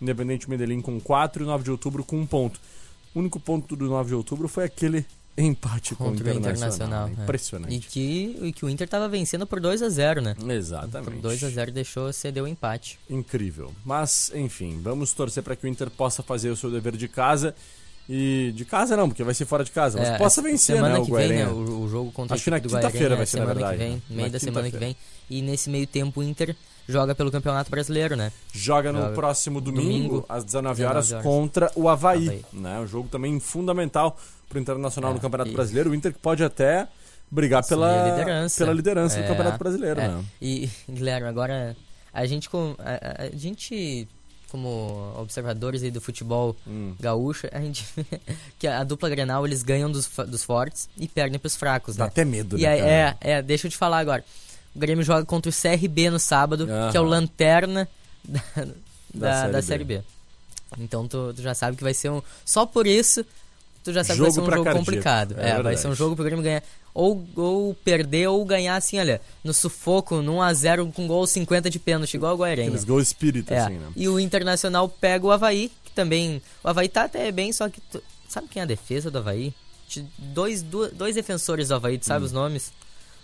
Independente 0.02 0.50
Medellín 0.50 0.82
com 0.82 1.00
4 1.00 1.44
e 1.44 1.46
9 1.46 1.64
de 1.64 1.72
outubro 1.72 2.04
com 2.04 2.18
1 2.20 2.26
ponto. 2.28 2.60
O 3.16 3.20
único 3.20 3.40
ponto 3.40 3.76
do 3.76 3.86
9 3.88 4.10
de 4.10 4.16
outubro 4.16 4.48
foi 4.48 4.66
aquele 4.66 5.06
empate 5.38 5.96
com 5.96 6.06
Contra 6.06 6.34
o 6.34 6.38
Internacional. 6.38 6.76
Internacional. 7.08 7.08
é. 7.20 7.24
Impressionante. 7.24 7.76
E 7.76 7.80
que, 7.80 8.38
e 8.42 8.52
que 8.54 8.66
o 8.66 8.70
Inter 8.70 8.90
tava 8.90 9.08
vencendo 9.08 9.46
por 9.48 9.60
2 9.60 9.82
a 9.84 9.90
0 9.90 10.22
né? 10.22 10.34
Por 10.34 10.52
Exatamente. 10.52 11.22
2 11.22 11.44
a 11.44 11.50
0 11.50 11.72
deixou, 11.72 12.12
cedeu 12.12 12.44
o 12.46 12.48
empate. 12.48 13.00
Incrível. 13.10 13.72
Mas, 13.86 14.32
enfim, 14.36 14.80
vamos 14.82 15.14
torcer 15.14 15.42
para 15.44 15.56
que 15.56 15.66
o 15.66 15.70
Inter 15.70 15.90
possa 15.92 16.22
fazer 16.22 16.50
o 16.50 16.56
seu 16.56 16.70
dever 16.72 16.98
de 16.98 17.08
casa. 17.08 17.56
E 18.10 18.54
de 18.56 18.64
casa 18.64 18.96
não, 18.96 19.10
porque 19.10 19.22
vai 19.24 19.34
ser 19.34 19.46
fora 19.46 19.64
de 19.66 19.72
casa, 19.72 20.00
mas 20.00 20.08
É, 20.10 20.18
possa 20.18 20.42
vencer, 20.42 20.76
semana 20.78 20.94
né, 20.96 21.00
o 21.02 21.06
que 21.06 21.12
vem, 21.12 21.30
né, 21.30 21.48
o, 21.48 21.82
o 21.82 21.90
jogo 21.90 22.12
contra 22.14 22.36
Acho 22.36 22.44
que 22.46 22.50
na 22.50 22.58
do 22.60 22.70
quinta-feira 22.70 22.90
Guairenha 22.92 23.16
vai 23.18 23.24
é 23.24 23.26
ser, 23.26 23.40
na 23.40 23.46
verdade, 23.46 23.78
que 23.78 23.84
vem, 23.84 24.04
meio 24.10 24.22
Na 24.22 24.28
da 24.34 24.40
semana 24.40 24.72
que 24.72 24.78
vem. 24.78 24.96
E 25.30 25.42
nesse 25.42 25.70
meio 25.70 25.86
tempo 25.86 26.22
o 26.22 26.24
Inter 26.24 26.56
joga 26.88 27.14
pelo 27.14 27.30
Campeonato 27.30 27.70
Brasileiro, 27.70 28.16
né? 28.16 28.32
Joga 28.54 28.94
no 28.94 29.02
Joga 29.02 29.14
próximo 29.14 29.60
domingo, 29.60 29.84
domingo, 29.84 30.26
às 30.30 30.46
19 30.46 30.84
horas, 30.86 31.08
19 31.08 31.14
horas. 31.14 31.24
contra 31.42 31.72
o 31.76 31.90
Havaí. 31.90 32.28
Havaí. 32.30 32.46
Né? 32.54 32.80
Um 32.80 32.88
jogo 32.88 33.10
também 33.10 33.38
fundamental 33.42 34.18
para 34.48 34.58
o 34.58 34.62
Internacional 34.62 35.12
É, 35.12 35.14
no 35.16 35.20
Campeonato 35.20 35.50
e- 35.52 35.54
Brasileiro. 35.54 35.90
O 35.90 35.96
Inter 35.96 36.14
que 36.14 36.20
pode 36.20 36.42
até 36.46 36.88
brigar 37.30 37.60
Assumir 37.60 37.82
pela 37.82 38.10
liderança. 38.10 38.58
pela 38.64 38.74
liderança 38.74 39.18
do 39.18 39.24
É, 39.24 39.28
Campeonato 39.28 39.58
Brasileiro. 39.60 40.00
é. 40.00 40.08
Né? 40.08 40.24
E, 40.42 40.70
Guilherme, 40.90 41.28
agora 41.28 41.76
a 42.14 42.26
gente, 42.26 42.48
a- 42.80 43.24
a 43.26 43.36
gente 43.36 44.08
como 44.50 45.14
observadores 45.18 45.84
aí 45.84 45.92
do 45.92 46.00
futebol 46.02 46.56
Hum. 46.66 46.94
gaúcho, 47.00 47.48
a 47.52 47.60
gente 47.60 47.86
vê 47.96 48.06
que 48.58 48.68
a 48.68 48.84
dupla 48.84 49.10
Grenal 49.10 49.46
eles 49.46 49.64
ganham 49.64 49.92
dos, 49.92 50.10
dos 50.28 50.44
fortes 50.44 50.88
e 50.98 51.08
perdem 51.08 51.40
pros 51.40 51.56
fracos, 51.56 51.96
Dá 51.96 52.06
né? 52.06 52.10
até 52.10 52.24
medo, 52.26 52.58
E 52.58 52.62
né? 52.64 52.78
é, 52.80 53.16
é, 53.22 53.42
deixa 53.42 53.68
eu 53.68 53.72
te 53.72 53.78
falar 53.78 54.00
agora. 54.00 54.24
O 54.76 54.80
Grêmio 54.80 55.04
joga 55.04 55.26
contra 55.26 55.50
o 55.50 55.54
CRB 55.54 56.10
no 56.10 56.20
sábado, 56.20 56.66
Aham. 56.70 56.92
que 56.92 56.98
é 56.98 57.00
o 57.02 57.04
lanterna 57.04 57.88
da, 58.24 58.42
da, 59.14 59.34
Série 59.34 59.52
da 59.52 59.58
B. 59.60 59.62
Série 59.64 59.84
B. 59.84 60.02
Então 60.80 61.08
tu, 61.08 61.34
tu 61.34 61.42
já 61.42 61.54
sabe 61.54 61.78
que 61.78 61.84
vai 61.84 61.94
ser 61.94 62.10
um. 62.12 62.22
Só 62.46 62.66
por 62.66 62.86
isso, 62.86 63.26
tu 63.92 63.94
já 63.94 64.04
sabe 64.04 64.18
Jogo 64.18 64.30
que 64.32 64.36
vai 64.40 64.44
ser 64.46 64.52
um 64.52 64.52
jogo 64.54 64.64
cardíaco. 64.66 64.86
complicado. 64.86 65.36
É 65.40 65.50
É, 65.52 65.62
vai 65.64 65.78
ser 65.78 65.88
um 65.88 65.96
jogo 65.96 66.16
pro 66.16 66.26
Grêmio 66.26 66.44
ganhar. 66.44 66.62
Ou, 66.94 67.26
ou 67.36 67.74
perder 67.74 68.28
ou 68.28 68.44
ganhar 68.44 68.76
assim, 68.76 69.00
olha, 69.00 69.22
no 69.44 69.54
sufoco, 69.54 70.22
no 70.22 70.38
1x0 70.38 70.92
com 70.94 71.08
gol 71.08 71.26
50 71.28 71.70
de 71.70 71.80
pênalti, 71.80 72.16
igual 72.16 72.34
o 72.36 72.38
Guairenha. 72.40 72.68
Aqueles 72.68 72.84
gols 72.84 73.04
espírita, 73.04 73.54
É. 73.54 73.60
assim, 73.60 73.76
né? 73.76 73.88
E 73.96 74.10
o 74.10 74.20
Internacional 74.20 74.90
pega 74.90 75.26
o 75.26 75.32
Havaí, 75.32 75.72
que 75.86 75.92
também. 75.92 76.42
O 76.64 76.68
Havaí 76.68 76.90
tá 76.90 77.04
até 77.04 77.32
bem, 77.32 77.54
só 77.54 77.70
que. 77.70 77.80
tu- 77.82 78.02
sabe 78.28 78.48
quem 78.50 78.60
é 78.60 78.64
a 78.64 78.68
defesa 78.68 79.10
do 79.12 79.20
Havaí? 79.20 79.54
Dois, 80.18 80.62
dois 80.64 81.16
defensores 81.16 81.70
do 81.70 81.76
Havaí, 81.76 81.98
tu 81.98 82.06
sabe 82.06 82.24
Hum. 82.24 82.26
os 82.26 82.32
nomes? 82.32 82.74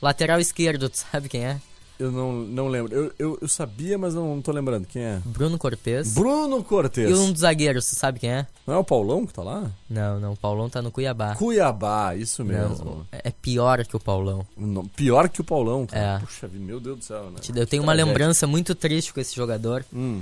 Lateral 0.02 0.40
esquerdo, 0.40 0.90
tu 0.90 0.98
sabe 0.98 1.28
quem 1.30 1.44
é? 1.46 1.58
Eu 2.00 2.12
não, 2.12 2.34
não 2.34 2.68
lembro. 2.68 2.94
Eu, 2.94 3.14
eu, 3.20 3.38
eu 3.42 3.48
sabia, 3.48 3.98
mas 3.98 4.16
não, 4.16 4.36
não 4.36 4.42
tô 4.42 4.52
lembrando. 4.52 4.88
Quem 4.88 5.02
é? 5.04 5.22
Bruno 5.24 5.58
Cortez. 5.58 6.14
Bruno 6.14 6.64
Cortes. 6.64 7.10
E 7.10 7.14
um 7.14 7.32
dos 7.32 7.42
zagueiros, 7.42 7.88
tu 7.88 7.96
sabe 7.96 8.20
quem 8.20 8.32
é? 8.32 8.48
Não 8.66 8.74
é 8.74 8.78
o 8.78 8.84
Paulão 8.84 9.26
que 9.26 9.34
tá 9.34 9.44
lá? 9.44 9.72
Não, 9.90 10.20
não, 10.20 10.34
o 10.34 10.38
Paulão 10.38 10.70
tá 10.70 10.82
no 10.82 10.92
Cuiabá. 10.92 11.36
Cuiabá, 11.36 12.16
isso 12.16 12.44
mesmo. 12.44 12.84
Não, 12.84 13.08
é 13.12 13.30
pior 13.32 13.86
que 13.86 13.96
o 13.96 14.00
Paulão. 14.00 14.46
Não, 14.58 14.86
Pior 14.88 15.30
que 15.30 15.42
o 15.42 15.44
Paulão, 15.44 15.86
cara. 15.86 16.18
É. 16.18 16.20
Puxa 16.20 16.48
vida, 16.48 16.66
meu 16.66 16.80
Deus 16.80 17.00
do 17.00 17.06
céu, 17.06 17.30
né? 17.30 17.40
Eu 17.56 17.68
tenho 17.68 17.84
uma 17.84 17.94
tragédia. 17.94 18.12
lembrança 18.12 18.48
muito 18.48 18.74
triste 18.74 19.14
com 19.14 19.20
esse 19.20 19.36
jogador. 19.36 19.86
Hum, 19.94 20.22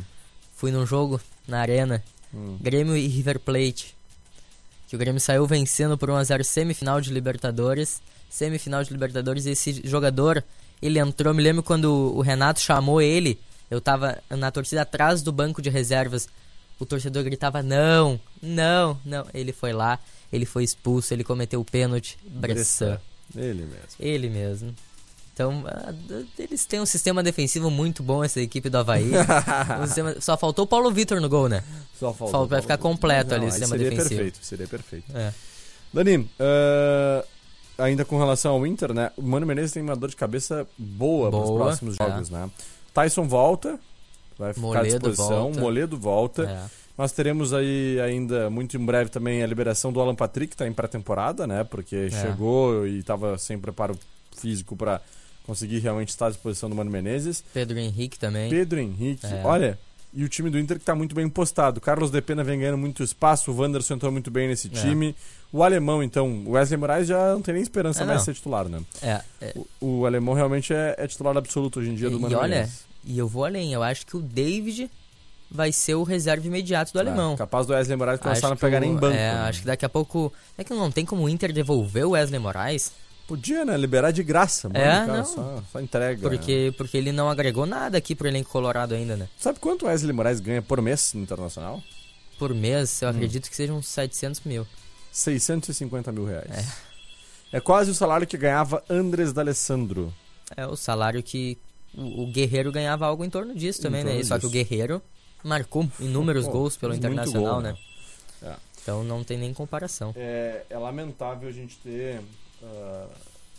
Fui 0.56 0.72
num 0.72 0.86
jogo 0.86 1.20
na 1.48 1.60
Arena, 1.60 2.04
hum. 2.34 2.58
Grêmio 2.62 2.96
e 2.96 3.08
River 3.08 3.40
Plate. 3.40 3.96
Que 4.88 4.96
o 4.96 5.00
Grêmio 5.00 5.20
saiu 5.20 5.48
vencendo 5.48 5.98
por 5.98 6.10
1x0 6.10 6.44
semifinal 6.44 7.00
de 7.02 7.12
Libertadores. 7.12 8.02
Semifinal 8.30 8.84
de 8.84 8.92
Libertadores. 8.92 9.46
E 9.46 9.52
esse 9.52 9.82
jogador, 9.86 10.44
ele 10.82 11.00
entrou. 11.00 11.34
Me 11.34 11.42
lembro 11.44 11.62
quando 11.64 11.92
o 12.16 12.22
Renato 12.22 12.60
chamou 12.60 13.02
ele. 13.02 13.40
Eu 13.70 13.80
tava 13.80 14.18
na 14.30 14.52
torcida 14.52 14.82
atrás 14.82 15.22
do 15.22 15.32
banco 15.32 15.62
de 15.62 15.70
reservas. 15.70 16.28
O 16.80 16.86
torcedor 16.86 17.24
gritava: 17.24 17.62
Não, 17.64 18.20
não, 18.42 19.00
não. 19.06 19.26
Ele 19.34 19.54
foi 19.54 19.72
lá, 19.72 20.00
ele 20.32 20.46
foi 20.46 20.64
expulso, 20.64 21.14
ele 21.14 21.24
cometeu 21.24 21.62
o 21.62 21.66
pênalti. 21.66 22.18
Bressan. 22.26 23.00
Ele 23.36 23.62
mesmo. 23.64 23.88
Ele 24.00 24.30
mesmo. 24.30 24.76
Então, 25.34 25.64
ah, 25.66 25.94
eles 26.38 26.66
têm 26.66 26.82
um 26.82 26.86
sistema 26.86 27.24
defensivo 27.24 27.72
muito 27.72 28.04
bom, 28.04 28.22
essa 28.22 28.42
equipe 28.42 28.70
do 28.70 28.78
Havaí. 28.80 29.12
Um 29.82 29.86
sistema- 29.86 30.16
Só 30.20 30.36
faltou 30.36 30.66
o 30.66 30.68
Paulo 30.68 30.92
Vitor 30.92 31.22
no 31.22 31.30
gol, 31.30 31.48
né? 31.48 31.64
Só 31.98 32.14
falta. 32.14 32.32
Falta- 32.34 32.50
vai 32.50 32.62
ficar 32.62 32.78
completo 32.78 33.34
ali 33.34 33.46
o 33.46 33.50
sistema 33.52 33.70
seria 33.78 33.90
defensivo. 33.90 34.10
perfeito, 34.10 34.40
seria 34.46 34.68
perfeito. 34.68 35.06
É. 35.18 35.34
Dani, 35.94 36.30
eh, 36.38 37.26
ainda 37.82 38.06
com 38.06 38.18
relação 38.18 38.54
ao 38.54 38.66
Inter, 38.68 38.94
né? 38.94 39.12
O 39.18 39.22
Mano 39.22 39.46
Menezes 39.46 39.72
tem 39.72 39.82
uma 39.84 39.96
dor 39.96 40.10
de 40.10 40.16
cabeça 40.16 40.68
boa, 40.78 41.30
para 41.30 41.40
os 41.40 41.50
Boa, 41.50 41.64
próximos 41.66 42.00
é. 42.00 42.04
jogos, 42.08 42.30
né? 42.30 42.50
Tyson 42.94 43.28
volta, 43.28 43.80
vai 44.38 44.54
ficar 44.54 44.68
à 44.68 44.70
Moledo 44.70 44.90
disposição. 45.10 45.44
volta. 45.44 45.60
Moledo 45.60 45.98
volta. 45.98 46.44
É. 46.44 46.82
Nós 46.98 47.12
teremos 47.14 47.54
aí 47.54 48.00
ainda 48.02 48.50
muito 48.50 48.78
em 48.78 48.86
breve 48.86 49.10
também 49.10 49.42
a 49.42 49.48
liberação 49.48 49.92
do 49.92 50.00
Alan 50.02 50.14
Patrick, 50.14 50.50
que 50.50 50.54
está 50.56 50.68
em 50.68 50.74
pré-temporada, 50.74 51.48
né? 51.48 51.64
Porque 51.64 51.96
É. 51.96 52.10
chegou 52.10 52.86
e 52.86 53.00
estava 53.00 53.38
sem 53.38 53.58
preparo 53.58 53.98
físico 54.36 54.76
para 54.76 55.02
conseguir 55.46 55.80
realmente 55.80 56.10
estar 56.10 56.28
à 56.28 56.30
disposição 56.30 56.70
do 56.70 56.76
Mano 56.76 56.92
Menezes. 56.92 57.44
Pedro 57.54 57.80
Henrique 57.80 58.20
também. 58.20 58.50
Pedro 58.50 58.80
Henrique, 58.80 59.26
É. 59.26 59.42
olha, 59.44 59.80
e 60.14 60.24
o 60.24 60.30
time 60.30 60.50
do 60.50 60.60
Inter 60.60 60.78
que 60.78 60.86
tá 60.86 60.94
muito 60.94 61.16
bem 61.16 61.28
postado. 61.30 61.80
Carlos 61.82 62.12
Depena 62.12 62.44
vem 62.44 62.60
ganhando 62.60 62.78
muito 62.78 63.02
espaço, 63.04 63.52
o 63.52 63.56
Wanderson 63.58 63.96
entrou 63.96 64.12
muito 64.12 64.30
bem 64.30 64.48
nesse 64.50 64.68
É. 64.68 64.72
O 65.54 65.64
alemão, 65.64 66.02
então, 66.02 66.44
o 66.46 66.52
Wesley 66.52 66.78
Moraes 66.80 67.08
já 67.08 67.34
não 67.34 67.42
tem 67.42 67.54
nem 67.56 67.64
esperança 67.64 68.04
É, 68.04 68.06
mais 68.06 68.20
de 68.20 68.26
ser 68.26 68.34
titular, 68.36 68.70
né? 68.70 68.80
É, 69.02 69.22
é, 69.42 69.54
O, 69.82 70.00
o 70.00 70.06
alemão 70.06 70.34
realmente 70.34 70.74
é, 70.74 70.96
é 70.98 71.08
titular 71.08 71.36
absoluto 71.36 71.80
hoje 71.80 71.90
em 71.90 71.96
dia 71.96 72.10
do 72.10 72.18
e 72.18 72.20
Mano 72.22 72.38
olha, 72.38 72.48
Menezes. 72.56 72.86
e 73.04 73.18
eu 73.18 73.28
vou 73.28 73.44
além. 73.44 73.74
Eu 73.74 73.84
acho 73.84 74.06
que 74.06 74.16
o 74.16 74.22
David 74.22 74.90
vai 75.50 75.74
ser 75.74 75.96
o 75.96 76.04
reserva 76.04 76.48
imediato 76.48 76.94
do 76.94 77.00
alemão. 77.00 77.34
É, 77.34 77.38
capaz 77.38 77.68
do 77.68 77.74
Wesley 77.74 77.98
Moraes 77.98 78.20
começar 78.22 78.48
a 78.48 78.50
não 78.52 78.58
pegar 78.58 78.80
nem 78.80 78.96
banco. 78.96 79.14
É, 79.18 79.34
né? 79.34 79.40
acho 79.42 79.60
que 79.62 79.66
daqui 79.68 79.86
a 79.86 79.90
pouco. 79.90 80.32
É 80.58 80.64
que 80.64 80.74
não 80.74 80.90
tem 80.90 81.06
como 81.06 81.24
o 81.24 81.30
Inter 81.30 81.52
devolver 81.52 82.06
o 82.06 82.12
Wesley 82.12 82.40
Moraes. 82.40 82.94
Podia, 83.28 83.64
né? 83.66 83.76
Liberar 83.78 84.12
de 84.12 84.24
graça. 84.24 84.70
Mano, 84.70 84.80
É, 84.80 84.90
cara, 85.06 85.18
não. 85.18 85.26
Só, 85.26 85.64
só 85.72 85.82
entrega. 85.82 86.22
né? 86.22 86.30
Porque, 86.38 86.74
porque 86.78 86.98
ele 86.98 87.12
não 87.12 87.30
agregou 87.30 87.66
nada 87.66 87.98
aqui 87.98 88.16
pro 88.16 88.28
elenco 88.28 88.50
colorado 88.50 88.94
ainda, 88.96 89.16
né? 89.18 89.28
Sabe 89.38 89.60
quanto 89.60 89.84
o 89.84 89.88
Wesley 89.90 90.14
Moraes 90.14 90.40
ganha 90.40 90.62
por 90.62 90.82
mês 90.82 91.14
no 91.14 91.22
Internacional? 91.22 91.82
Por 92.40 92.54
mês, 92.54 93.02
eu 93.02 93.08
Hum. 93.10 93.12
acredito 93.12 93.50
que 93.50 93.56
sejam 93.56 93.78
uns 93.78 93.88
700 93.88 94.42
mil. 94.46 94.66
650 95.12 96.12
mil 96.12 96.26
reais. 96.26 96.50
É. 97.52 97.60
quase 97.60 97.92
o 97.92 97.94
salário 97.94 98.26
que 98.26 98.38
ganhava 98.38 98.84
Andres 98.90 99.34
D'Alessandro. 99.34 100.14
É 100.56 100.66
o 100.66 100.76
salário 100.76 101.22
que 101.22 101.58
o, 101.94 102.24
o 102.24 102.32
Guerreiro 102.32 102.72
ganhava 102.72 103.06
algo 103.06 103.24
em 103.26 103.30
torno 103.30 103.54
disso 103.54 103.82
Em 103.82 103.84
também, 103.84 104.04
né? 104.04 104.12
torno 104.12 104.26
Só 104.26 104.40
que 104.40 104.46
o 104.46 104.50
disso. 104.50 104.64
Guerreiro 104.64 105.02
marcou 105.44 105.90
inúmeros 106.00 106.46
Pô, 106.46 106.52
gols 106.52 106.78
pelo 106.78 106.94
muito 106.94 107.06
Internacional, 107.06 107.54
gol, 107.54 107.62
né? 107.62 107.78
É. 108.42 108.56
Então 108.82 109.04
não 109.04 109.24
tem 109.24 109.38
nem 109.38 109.54
comparação. 109.54 110.14
É, 110.16 110.64
é 110.70 110.78
lamentável 110.78 111.48
a 111.48 111.52
gente 111.52 111.78
ter 111.78 112.22
ah, 112.64 113.08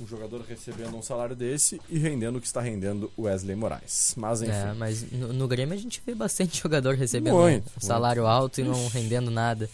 um 0.01 0.07
jogador 0.07 0.43
recebendo 0.43 0.97
um 0.97 1.03
salário 1.03 1.37
desse 1.37 1.81
e 1.89 1.99
rendendo 1.99 2.37
o 2.37 2.41
que 2.41 2.47
está 2.47 2.61
rendendo 2.61 3.13
o 3.17 3.23
Wesley 3.23 3.55
Moraes. 3.55 4.15
Mas 4.17 4.43
enfim. 4.43 4.53
É, 4.53 4.73
mas 4.73 5.11
no, 5.13 5.33
no 5.33 5.49
Grêmio 5.49 5.75
a 5.75 5.79
gente 5.79 6.03
vê 6.05 6.15
bastante 6.15 6.59
jogador 6.63 6.95
recebendo 6.95 7.35
Muito, 7.35 7.71
um 7.77 7.81
salário 7.81 8.27
alto 8.27 8.61
e 8.61 8.65
não 8.65 8.89
rendendo 8.89 9.31
nada. 9.31 9.69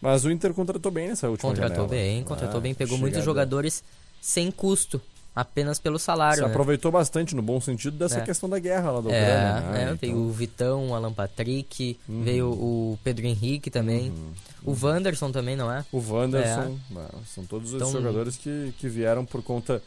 Mas 0.00 0.24
o 0.24 0.30
Inter 0.30 0.52
contratou 0.52 0.92
bem 0.92 1.08
nessa 1.08 1.28
última 1.28 1.50
Contratou 1.50 1.88
janela. 1.88 1.88
bem, 1.88 2.22
contratou 2.24 2.58
Ah, 2.58 2.60
bem, 2.60 2.74
pegou 2.74 2.98
muitos 2.98 3.24
jogadores 3.24 3.82
sem 4.20 4.50
custo, 4.50 5.00
apenas 5.34 5.78
pelo 5.78 5.98
salário. 5.98 6.36
Se 6.36 6.42
né? 6.42 6.48
aproveitou 6.48 6.90
bastante 6.92 7.34
no 7.34 7.42
bom 7.42 7.60
sentido 7.60 7.96
dessa 7.96 8.18
É. 8.18 8.22
questão 8.22 8.48
da 8.48 8.58
guerra 8.58 8.90
lá 8.90 9.00
da 9.00 9.10
É, 9.10 9.22
Ucrânia. 9.22 9.70
né? 9.70 9.78
é, 9.78 9.82
Então, 9.84 9.96
veio 10.00 10.16
o 10.18 10.30
Vitão, 10.32 10.88
o 10.90 10.94
Alan 10.94 11.12
Patrick, 11.12 11.98
Uhum. 12.08 12.22
veio 12.24 12.48
o 12.50 12.98
Pedro 13.04 13.26
Henrique 13.26 13.70
também. 13.70 14.10
uhum. 14.10 14.32
O 14.64 14.76
Wanderson 14.86 15.30
também, 15.32 15.56
não 15.56 15.70
é? 15.72 15.84
O 15.92 15.98
Wanderson, 15.98 16.78
né, 16.90 17.06
são 17.34 17.44
todos 17.44 17.72
os 17.72 17.76
Então- 17.80 17.92
jogadores 17.92 18.36
que, 18.36 18.72
que 18.78 18.88
vieram 18.88 19.24
por 19.24 19.42
conta 19.42 19.82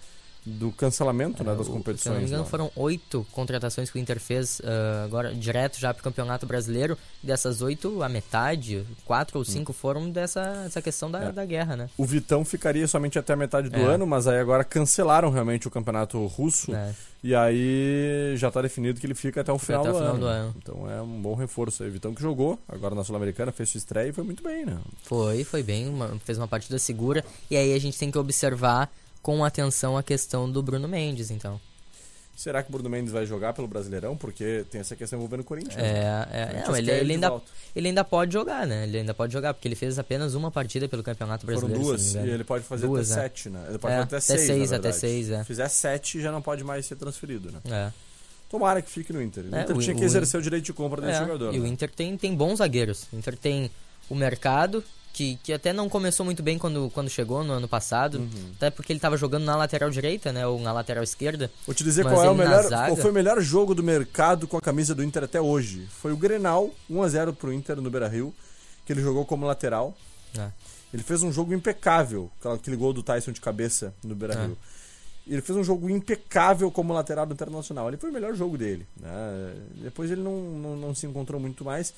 do 0.49 0.71
cancelamento 0.71 1.43
né, 1.43 1.53
das 1.55 1.67
É, 1.67 1.69
O- 1.69 1.73
competições. 1.73 2.01
Se 2.03 2.09
não 2.09 2.19
me 2.19 2.25
engano, 2.27 2.45
foram 2.45 2.71
oito 2.75 3.25
contratações 3.31 3.89
que 3.89 3.97
o 3.97 4.01
Inter 4.01 4.19
fez 4.19 4.61
ah, 4.63 5.03
agora 5.05 5.33
direto 5.33 5.79
já 5.79 5.93
pro 5.93 6.03
Campeonato 6.03 6.45
Brasileiro. 6.45 6.97
Dessas 7.21 7.61
oito, 7.61 8.01
a 8.01 8.09
metade, 8.09 8.85
quatro 9.05 9.37
ou 9.39 9.45
cinco 9.45 9.71
foram 9.73 10.09
dessa 10.09 10.63
essa 10.65 10.81
questão 10.81 11.11
da, 11.11 11.19
Hum. 11.19 11.29
É. 11.29 11.31
da 11.31 11.45
guerra, 11.45 11.75
né? 11.75 11.89
O 11.97 12.05
Vitão 12.05 12.43
ficaria 12.43 12.87
somente 12.87 13.19
até 13.19 13.33
a 13.33 13.35
metade 13.35 13.69
do 13.69 13.77
É. 13.77 13.83
ano, 13.83 14.07
mas 14.07 14.25
aí 14.27 14.39
agora 14.39 14.63
cancelaram 14.63 15.29
realmente 15.29 15.67
o 15.67 15.71
campeonato 15.71 16.25
russo. 16.27 16.73
É. 16.73 16.93
E 17.21 17.35
aí 17.35 18.33
já 18.37 18.49
tá 18.49 18.61
definido 18.61 18.99
que 18.99 19.05
ele 19.05 19.13
fica 19.15 19.41
até 19.41 19.51
o 19.51 19.59
final, 19.59 19.81
até 19.81 19.89
do, 19.91 19.95
o 19.95 19.97
final 19.99 20.11
ano. 20.13 20.19
do 20.21 20.25
ano. 20.27 20.55
Então 20.57 20.89
é 20.91 21.01
um 21.01 21.21
bom 21.21 21.35
reforço 21.35 21.83
aí. 21.83 21.89
Vitão 21.89 22.13
que 22.13 22.21
jogou 22.21 22.57
agora 22.67 22.95
na 22.95 23.03
Sul-Americana, 23.03 23.51
fez 23.51 23.69
sua 23.69 23.77
estreia 23.77 24.09
e 24.09 24.13
foi 24.13 24.23
muito 24.23 24.41
bem, 24.41 24.65
né? 24.65 24.77
Foi, 25.03 25.43
foi 25.43 25.61
bem, 25.61 25.89
uma- 25.89 26.17
fez 26.23 26.37
uma 26.37 26.47
partida 26.47 26.79
segura. 26.79 27.23
E 27.51 27.57
aí 27.57 27.73
a 27.73 27.79
gente 27.79 27.97
tem 27.99 28.09
que 28.09 28.17
observar 28.17 28.89
com 29.21 29.43
atenção 29.43 29.97
a 29.97 30.03
questão 30.03 30.49
do 30.49 30.61
Bruno 30.63 30.87
Mendes, 30.87 31.29
então. 31.31 31.59
Será 32.35 32.63
que 32.63 32.69
o 32.69 32.71
Bruno 32.71 32.89
Mendes 32.89 33.11
vai 33.11 33.25
jogar 33.25 33.51
pelo 33.51 33.67
Brasileirão? 33.67 34.15
Porque 34.15 34.65
tem 34.71 34.79
essa 34.79 34.95
questão 34.95 35.19
envolvendo 35.19 35.41
o 35.41 35.43
Corinthians. 35.43 35.75
É, 35.75 36.25
é, 36.31 36.45
Corinthians 36.45 36.67
não, 36.69 36.75
ele, 36.77 36.91
ele 36.91 37.13
ainda, 37.13 37.41
ele 37.75 37.87
ainda 37.89 38.03
pode 38.05 38.31
jogar, 38.31 38.65
né? 38.65 38.83
Ele 38.85 38.99
ainda 38.99 39.13
pode 39.13 39.33
jogar, 39.33 39.53
porque 39.53 39.67
ele 39.67 39.75
fez 39.75 39.99
apenas 39.99 40.35
uma 40.35 40.49
partida 40.49 40.87
pelo 40.87 41.03
Campeonato 41.03 41.45
Foram 41.45 41.59
Brasileiro. 41.59 41.85
duas, 41.85 42.01
se 42.01 42.17
não 42.17 42.25
e 42.25 42.29
ele 42.29 42.45
pode 42.45 42.63
fazer 42.63 42.87
Duas, 42.87 43.11
até 43.11 43.21
né? 43.23 43.27
sete, 43.27 43.49
né? 43.49 43.65
Ele 43.67 43.77
pode 43.77 43.93
É, 43.93 43.97
fazer 43.97 44.05
até 44.07 44.15
até 44.15 44.21
seis, 44.37 44.41
seis, 44.47 44.71
até 44.71 44.91
seis, 44.93 45.29
é. 45.31 45.39
Se 45.39 45.43
fizer 45.45 45.67
sete, 45.67 46.21
já 46.21 46.31
não 46.31 46.41
pode 46.41 46.63
mais 46.63 46.85
ser 46.85 46.95
transferido, 46.95 47.51
né? 47.51 47.59
É. 47.69 47.91
Tomara 48.49 48.81
que 48.81 48.89
fique 48.89 49.11
no 49.11 49.21
Inter. 49.21 49.43
O 49.43 49.55
É, 49.55 49.61
Inter 49.63 49.75
o- 49.75 49.81
tinha 49.81 49.93
que 49.95 50.01
o- 50.01 50.05
exercer 50.05 50.39
o 50.39 50.41
direito 50.43 50.63
de 50.63 50.71
compra 50.73 51.01
desse 51.01 51.17
É, 51.21 51.25
jogador. 51.25 51.53
E 51.53 51.59
o 51.59 51.63
né? 51.63 51.67
Inter 51.69 51.91
tem, 51.93 52.15
tem 52.15 52.33
bons 52.33 52.59
zagueiros. 52.59 53.05
O 53.11 53.17
Inter 53.17 53.35
tem 53.37 53.69
o 54.09 54.15
mercado, 54.15 54.81
que, 55.13 55.37
que 55.43 55.51
até 55.51 55.73
não 55.73 55.89
começou 55.89 56.25
muito 56.25 56.41
bem 56.41 56.57
quando, 56.57 56.89
quando 56.93 57.09
chegou 57.09 57.43
no 57.43 57.53
ano 57.53 57.67
passado. 57.67 58.19
Uhum. 58.19 58.51
Até 58.55 58.69
porque 58.69 58.91
ele 58.93 58.97
estava 58.97 59.17
jogando 59.17 59.43
na 59.43 59.55
lateral 59.55 59.89
direita, 59.89 60.31
né? 60.31 60.45
Ou 60.47 60.59
na 60.61 60.71
lateral 60.71 61.03
esquerda. 61.03 61.51
Vou 61.65 61.75
te 61.75 61.83
dizer 61.83 62.03
qual 62.03 62.23
é 62.23 62.29
o 62.29 62.35
melhor, 62.35 62.63
zaga- 62.63 62.95
foi 62.95 63.11
o 63.11 63.13
melhor 63.13 63.41
jogo 63.41 63.75
do 63.75 63.83
mercado 63.83 64.47
com 64.47 64.57
a 64.57 64.61
camisa 64.61 64.93
do 64.95 65.03
Inter 65.03 65.23
até 65.23 65.41
hoje. 65.41 65.87
Foi 65.89 66.11
o 66.13 66.17
Grenal, 66.17 66.69
1x0 66.89 67.33
pro 67.35 67.51
Inter 67.53 67.77
no 67.81 67.89
Beira-Rio, 67.89 68.33
que 68.85 68.93
ele 68.93 69.01
jogou 69.01 69.25
como 69.25 69.45
lateral. 69.45 69.95
É. 70.37 70.49
Ele 70.93 71.03
fez 71.03 71.21
um 71.21 71.31
jogo 71.31 71.53
impecável, 71.53 72.31
aquele 72.45 72.75
gol 72.77 72.93
do 72.93 73.03
Tyson 73.03 73.31
de 73.31 73.41
cabeça 73.41 73.93
no 74.03 74.15
Beira-Rio. 74.15 74.57
Ele 75.27 75.41
fez 75.43 75.55
um 75.57 75.63
jogo 75.63 75.87
impecável 75.89 76.71
como 76.71 76.91
lateral 76.93 77.25
do 77.27 77.33
Internacional. 77.33 77.87
Ele 77.87 77.97
foi 77.97 78.09
o 78.09 78.13
melhor 78.13 78.33
jogo 78.33 78.57
dele. 78.57 78.87
né? 78.99 79.53
Depois 79.83 80.09
ele 80.09 80.21
não, 80.21 80.35
não, 80.41 80.75
não 80.75 80.95
se 80.95 81.05
encontrou 81.05 81.39
muito 81.39 81.63
mais. 81.63 81.93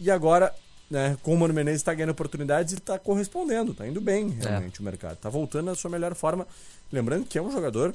E 0.00 0.10
agora, 0.10 0.52
né, 0.90 1.16
com 1.22 1.34
o 1.34 1.38
Mano 1.38 1.52
Menezes 1.54 1.80
está 1.80 1.92
ganhando 1.94 2.10
oportunidades 2.10 2.72
e 2.74 2.76
está 2.76 2.98
correspondendo. 2.98 3.72
Está 3.72 3.86
indo 3.86 4.00
bem, 4.00 4.36
É. 4.40 4.48
realmente, 4.48 4.80
o 4.80 4.82
mercado. 4.82 5.14
Está 5.14 5.28
voltando 5.28 5.70
à 5.70 5.74
sua 5.74 5.90
melhor 5.90 6.14
forma. 6.14 6.46
Lembrando 6.92 7.24
que 7.26 7.38
é 7.38 7.42
um 7.42 7.50
jogador 7.50 7.94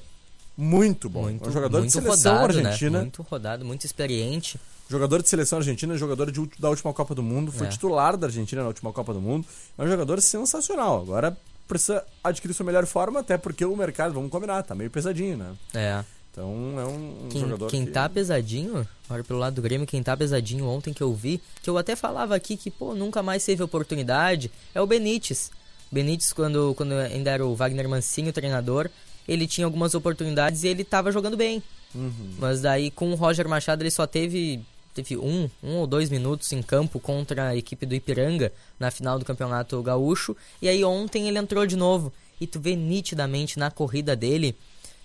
muito 0.57 1.09
bom. 1.09 1.29
é 1.29 1.47
um 1.47 1.51
jogador 1.51 1.77
de 1.77 1.83
muito 1.83 1.91
seleção 1.93 2.33
rodado, 2.37 2.57
argentina. 2.59 2.91
Né? 2.91 2.99
Muito 3.01 3.21
rodado, 3.23 3.65
muito 3.65 3.85
experiente. 3.85 4.59
Jogador 4.89 5.21
de 5.23 5.29
seleção 5.29 5.59
argentina, 5.59 5.95
jogador 5.97 6.29
de 6.31 6.45
da 6.59 6.69
última 6.69 6.93
Copa 6.93 7.15
do 7.15 7.23
Mundo, 7.23 7.51
foi 7.51 7.67
É. 7.67 7.69
titular 7.69 8.17
da 8.17 8.27
Argentina 8.27 8.61
na 8.61 8.67
última 8.67 8.91
Copa 8.91 9.13
do 9.13 9.21
Mundo. 9.21 9.47
É 9.77 9.83
um 9.83 9.87
jogador 9.87 10.21
sensacional. 10.21 10.99
Agora 11.01 11.35
precisa 11.67 12.03
adquirir 12.21 12.53
sua 12.53 12.65
melhor 12.65 12.85
forma, 12.85 13.21
até 13.21 13.37
porque 13.37 13.63
o 13.63 13.73
mercado, 13.77 14.13
vamos 14.13 14.29
combinar, 14.29 14.61
tá 14.63 14.75
meio 14.75 14.91
pesadinho, 14.91 15.37
né? 15.37 15.53
É. 15.73 16.03
Então 16.31 16.79
é 16.79 16.85
um, 16.85 17.25
um 17.25 17.29
Quem, 17.29 17.41
jogador 17.41 17.69
quem 17.69 17.85
que... 17.85 17.91
tá 17.91 18.07
pesadinho, 18.07 18.87
olha 19.09 19.23
pelo 19.23 19.37
lado 19.37 19.55
do 19.55 19.61
Grêmio, 19.61 19.85
quem 19.85 20.01
tá 20.01 20.15
pesadinho 20.15 20.65
ontem 20.65 20.93
que 20.93 21.03
eu 21.03 21.13
vi, 21.13 21.41
que 21.61 21.69
eu 21.69 21.77
até 21.77 21.93
falava 21.93 22.33
aqui 22.33 22.55
que, 22.55 22.71
pô, 22.71 22.95
nunca 22.95 23.21
mais 23.21 23.43
teve 23.43 23.61
oportunidade, 23.61 24.49
é 24.73 24.81
o 24.81 24.87
Benítez. 24.87 25.51
Benítez, 25.91 26.31
quando, 26.31 26.73
quando 26.75 26.93
ainda 26.93 27.31
era 27.31 27.45
o 27.45 27.53
Wagner 27.53 27.87
Mancini 27.89 28.29
o 28.29 28.33
treinador, 28.33 28.89
ele 29.27 29.45
tinha 29.45 29.65
algumas 29.65 29.93
oportunidades 29.93 30.63
e 30.63 30.69
ele 30.69 30.85
tava 30.85 31.11
jogando 31.11 31.35
bem. 31.35 31.61
Uhum. 31.93 32.35
Mas 32.39 32.61
daí 32.61 32.89
com 32.89 33.11
o 33.11 33.15
Roger 33.15 33.47
Machado 33.49 33.83
ele 33.83 33.91
só 33.91 34.07
teve, 34.07 34.61
teve 34.93 35.17
um, 35.17 35.49
um 35.61 35.75
ou 35.75 35.85
dois 35.85 36.09
minutos 36.09 36.49
em 36.53 36.61
campo 36.61 36.97
contra 36.97 37.49
a 37.49 37.55
equipe 37.57 37.85
do 37.85 37.93
Ipiranga 37.93 38.53
na 38.79 38.89
final 38.89 39.19
do 39.19 39.25
Campeonato 39.25 39.81
Gaúcho. 39.83 40.35
E 40.61 40.69
aí 40.69 40.81
ontem 40.85 41.27
ele 41.27 41.37
entrou 41.37 41.65
de 41.65 41.75
novo. 41.75 42.13
E 42.39 42.47
tu 42.47 42.59
vê 42.59 42.75
nitidamente 42.75 43.59
na 43.59 43.69
corrida 43.69 44.15
dele 44.15 44.55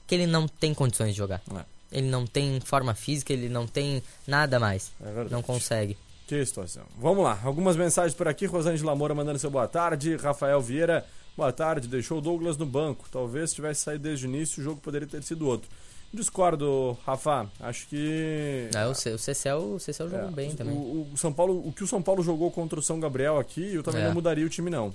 que 0.06 0.14
ele 0.14 0.26
não 0.26 0.46
tem 0.46 0.72
condições 0.74 1.12
de 1.12 1.18
jogar. 1.18 1.42
É. 1.54 1.64
Ele 1.98 2.08
não 2.08 2.26
tem 2.26 2.60
forma 2.60 2.94
física, 2.94 3.32
ele 3.32 3.48
não 3.48 3.66
tem 3.66 4.02
nada 4.26 4.58
mais. 4.58 4.90
É 5.00 5.04
verdade. 5.04 5.30
Não 5.32 5.42
consegue. 5.42 5.96
Que 6.26 6.44
situação. 6.44 6.82
Vamos 6.98 7.22
lá, 7.22 7.38
algumas 7.44 7.76
mensagens 7.76 8.12
por 8.14 8.26
aqui. 8.26 8.46
Rosângela 8.46 8.94
Moura 8.96 9.14
mandando 9.14 9.38
seu 9.38 9.50
boa 9.50 9.68
tarde. 9.68 10.16
Rafael 10.16 10.60
Vieira, 10.60 11.06
boa 11.36 11.52
tarde. 11.52 11.86
Deixou 11.86 12.18
o 12.18 12.20
Douglas 12.20 12.56
no 12.56 12.66
banco. 12.66 13.06
Talvez 13.12 13.50
se 13.50 13.56
tivesse 13.56 13.82
saído 13.82 14.02
desde 14.02 14.26
o 14.26 14.28
início, 14.28 14.60
o 14.60 14.64
jogo 14.64 14.80
poderia 14.80 15.06
ter 15.06 15.22
sido 15.22 15.46
outro. 15.46 15.68
Discordo, 16.12 16.96
Rafa. 17.06 17.46
Acho 17.60 17.86
que. 17.88 18.68
Ah, 18.74 18.88
o, 18.88 18.94
C- 18.94 19.12
o 19.12 19.18
Cecel, 19.18 19.74
o 19.74 19.78
Cecel 19.78 20.08
jogou 20.08 20.28
É, 20.28 20.32
bem 20.32 20.50
o, 20.50 20.54
também. 20.56 20.74
O, 20.74 21.08
o 21.12 21.16
São 21.16 21.32
Paulo, 21.32 21.66
o 21.66 21.72
que 21.72 21.84
o 21.84 21.86
São 21.86 22.02
Paulo 22.02 22.22
jogou 22.22 22.50
contra 22.50 22.78
o 22.78 22.82
São 22.82 22.98
Gabriel 22.98 23.38
aqui, 23.38 23.74
eu 23.74 23.82
também 23.82 24.02
É. 24.02 24.06
não 24.06 24.14
mudaria 24.14 24.44
o 24.44 24.48
time 24.48 24.70
não. 24.70 24.92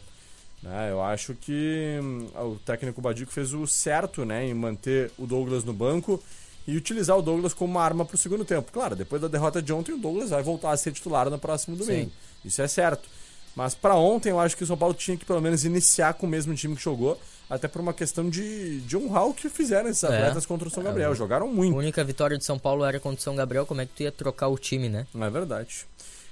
Né, 0.64 0.92
eu 0.92 1.02
acho 1.02 1.34
que 1.34 2.00
hum, 2.02 2.28
o 2.36 2.56
técnico 2.60 3.02
Badico 3.02 3.32
fez 3.32 3.52
o 3.54 3.66
certo, 3.66 4.24
né, 4.26 4.46
em 4.46 4.54
manter 4.54 5.12
o 5.18 5.26
Douglas 5.26 5.64
no 5.64 5.74
banco 5.74 6.22
e 6.68 6.78
utilizar 6.78 7.18
o 7.18 7.22
Douglas 7.22 7.54
como 7.54 7.72
uma 7.74 7.84
arma 7.84 8.06
para 8.06 8.14
o 8.16 8.18
segundo 8.18 8.46
tempo. 8.46 8.72
Claro, 8.72 8.96
depois 8.96 9.20
da 9.22 9.28
derrota 9.28 9.60
de 9.62 9.74
ontem, 9.74 9.94
o 9.94 9.98
Douglas 9.98 10.30
vai 10.30 10.44
voltar 10.44 10.72
a 10.72 10.78
ser 10.78 10.92
titular 10.92 11.30
no 11.30 11.40
próximo 11.40 11.76
domingo. 11.76 12.12
Sim. 12.12 12.12
Isso 12.46 12.62
é 12.62 12.68
certo. 12.68 13.10
Mas 13.56 13.74
para 13.76 13.96
ontem, 13.96 14.30
eu 14.30 14.40
acho 14.40 14.56
que 14.56 14.64
o 14.64 14.68
São 14.68 14.78
Paulo 14.78 14.94
tinha 14.94 15.18
que 15.18 15.26
pelo 15.26 15.42
menos 15.42 15.66
iniciar 15.66 16.14
com 16.14 16.26
o 16.26 16.30
mesmo 16.30 16.54
time 16.56 16.74
que 16.76 16.82
jogou, 16.82 17.20
até 17.50 17.68
por 17.68 17.82
uma 17.82 17.94
questão 17.94 18.30
de, 18.30 18.80
de 18.82 18.96
honrar 18.96 19.26
o 19.28 19.34
que 19.34 19.50
fizeram 19.50 19.90
esses 19.90 20.04
É. 20.04 20.08
atletas 20.08 20.46
contra 20.46 20.68
o 20.70 20.72
São 20.72 20.82
Gabriel. 20.84 21.14
Jogaram 21.16 21.48
A 21.48 21.52
muito. 21.52 21.76
única 21.76 22.02
vitória 22.04 22.38
de 22.38 22.46
São 22.46 22.58
Paulo 22.58 22.86
era 22.86 22.98
contra 23.00 23.20
o 23.20 23.22
São 23.24 23.36
Gabriel. 23.36 23.66
Como 23.66 23.82
é 23.82 23.86
que 23.86 23.92
tu 23.94 24.04
ia 24.04 24.12
trocar 24.12 24.48
o 24.48 24.58
time, 24.58 24.88
né? 24.88 25.06
Não 25.14 25.26
é 25.26 25.30
verdade. 25.30 25.86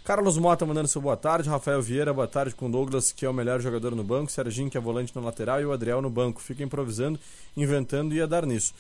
Carlos 0.09 0.39
Mota 0.39 0.65
mandando 0.65 0.87
seu 0.87 0.99
boa 0.99 1.15
tarde. 1.15 1.47
Rafael 1.47 1.79
Vieira, 1.83 2.11
boa 2.11 2.27
tarde 2.27 2.55
com 2.55 2.67
Douglas, 2.67 3.11
que 3.11 3.27
é 3.27 3.29
o 3.29 3.33
melhor 3.33 3.61
jogador 3.61 3.93
no 3.93 4.03
banco. 4.03 4.31
Serginho, 4.31 4.67
que 4.67 4.75
é 4.75 4.81
volante 4.81 5.15
na 5.15 5.21
lateral. 5.21 5.61
E 5.61 5.65
o 5.67 5.71
Adriel 5.71 6.01
no 6.01 6.09
banco. 6.09 6.41
Fica 6.41 6.63
improvisando, 6.63 7.19
inventando 7.55 8.11
e 8.11 8.17
ia 8.17 8.25
dar 8.25 8.43
nisso. 8.43 8.73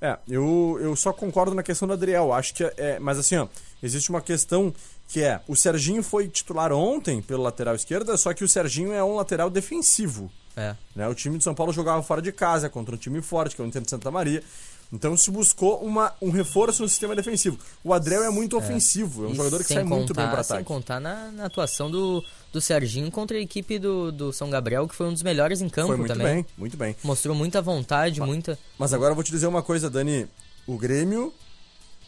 É, 0.00 0.16
eu, 0.28 0.78
eu 0.80 0.94
só 0.94 1.12
concordo 1.12 1.52
na 1.52 1.64
questão 1.64 1.88
do 1.88 1.94
Adriel. 1.94 2.32
Acho 2.32 2.54
que 2.54 2.62
é, 2.62 2.74
é. 2.76 2.98
Mas 3.00 3.18
assim, 3.18 3.34
ó, 3.34 3.48
existe 3.82 4.08
uma 4.08 4.20
questão 4.20 4.72
que 5.08 5.20
é: 5.20 5.40
o 5.48 5.56
Serginho 5.56 6.00
foi 6.00 6.28
titular 6.28 6.72
ontem 6.72 7.20
pelo 7.20 7.42
lateral 7.42 7.74
esquerda, 7.74 8.16
só 8.16 8.32
que 8.32 8.44
o 8.44 8.48
Serginho 8.48 8.92
é 8.92 9.02
um 9.02 9.16
lateral 9.16 9.50
defensivo. 9.50 10.30
É. 10.56 10.76
Né? 10.94 11.08
O 11.08 11.14
time 11.14 11.38
de 11.38 11.42
São 11.42 11.56
Paulo 11.56 11.72
jogava 11.72 12.00
fora 12.04 12.22
de 12.22 12.30
casa 12.30 12.68
contra 12.68 12.94
um 12.94 12.98
time 12.98 13.20
forte, 13.20 13.56
que 13.56 13.60
é 13.60 13.64
o 13.64 13.66
Inter 13.66 13.82
de 13.82 13.90
Santa 13.90 14.12
Maria. 14.12 14.44
Então 14.90 15.14
se 15.18 15.30
buscou 15.30 15.78
uma, 15.84 16.14
um 16.20 16.30
reforço 16.30 16.82
no 16.82 16.88
sistema 16.88 17.14
defensivo. 17.14 17.58
O 17.84 17.92
Adriel 17.92 18.22
é 18.24 18.30
muito 18.30 18.56
ofensivo, 18.56 19.24
é 19.24 19.28
um 19.28 19.32
E 19.32 19.34
jogador 19.34 19.58
que 19.58 19.64
sem 19.64 19.76
sai 19.76 19.84
muito 19.84 20.14
bem 20.14 20.24
contar- 20.24 20.34
para 20.34 20.42
Sem 20.42 20.54
ataque. 20.56 20.66
contar 20.68 20.98
na, 21.00 21.30
na 21.30 21.44
atuação 21.44 21.90
do, 21.90 22.24
do 22.52 22.60
Serginho 22.60 23.10
contra 23.10 23.36
a 23.36 23.40
equipe 23.40 23.78
do, 23.78 24.10
do 24.10 24.32
São 24.32 24.48
Gabriel, 24.48 24.88
que 24.88 24.94
foi 24.94 25.06
um 25.06 25.12
dos 25.12 25.22
melhores 25.22 25.60
em 25.60 25.68
campo 25.68 25.88
Foi 25.88 25.96
muito 25.98 26.12
também. 26.12 26.36
bem, 26.36 26.46
muito 26.56 26.76
bem. 26.76 26.96
Mostrou 27.04 27.34
muita 27.34 27.60
vontade, 27.60 28.18
muita. 28.22 28.58
Mas 28.78 28.94
agora 28.94 29.10
eu 29.10 29.14
vou 29.14 29.22
te 29.24 29.30
dizer 29.30 29.46
uma 29.46 29.62
coisa, 29.62 29.90
Dani. 29.90 30.26
O 30.66 30.78
Grêmio 30.78 31.34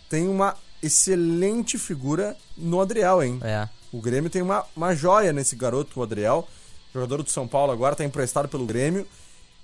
tem 0.08 0.26
uma 0.26 0.56
excelente 0.82 1.76
figura 1.78 2.34
no 2.56 2.80
Adriel, 2.80 3.22
hein? 3.22 3.38
É. 3.42 3.68
O 3.92 4.00
Grêmio 4.00 4.30
tem 4.30 4.40
uma, 4.40 4.64
uma 4.74 4.94
joia 4.94 5.32
nesse 5.32 5.54
garoto, 5.54 6.00
o 6.00 6.02
Adriel. 6.02 6.48
Jogador 6.94 7.22
do 7.22 7.30
São 7.30 7.46
Paulo 7.46 7.72
agora, 7.72 7.94
tá 7.94 8.04
emprestado 8.04 8.48
pelo 8.48 8.64
Grêmio. 8.64 9.06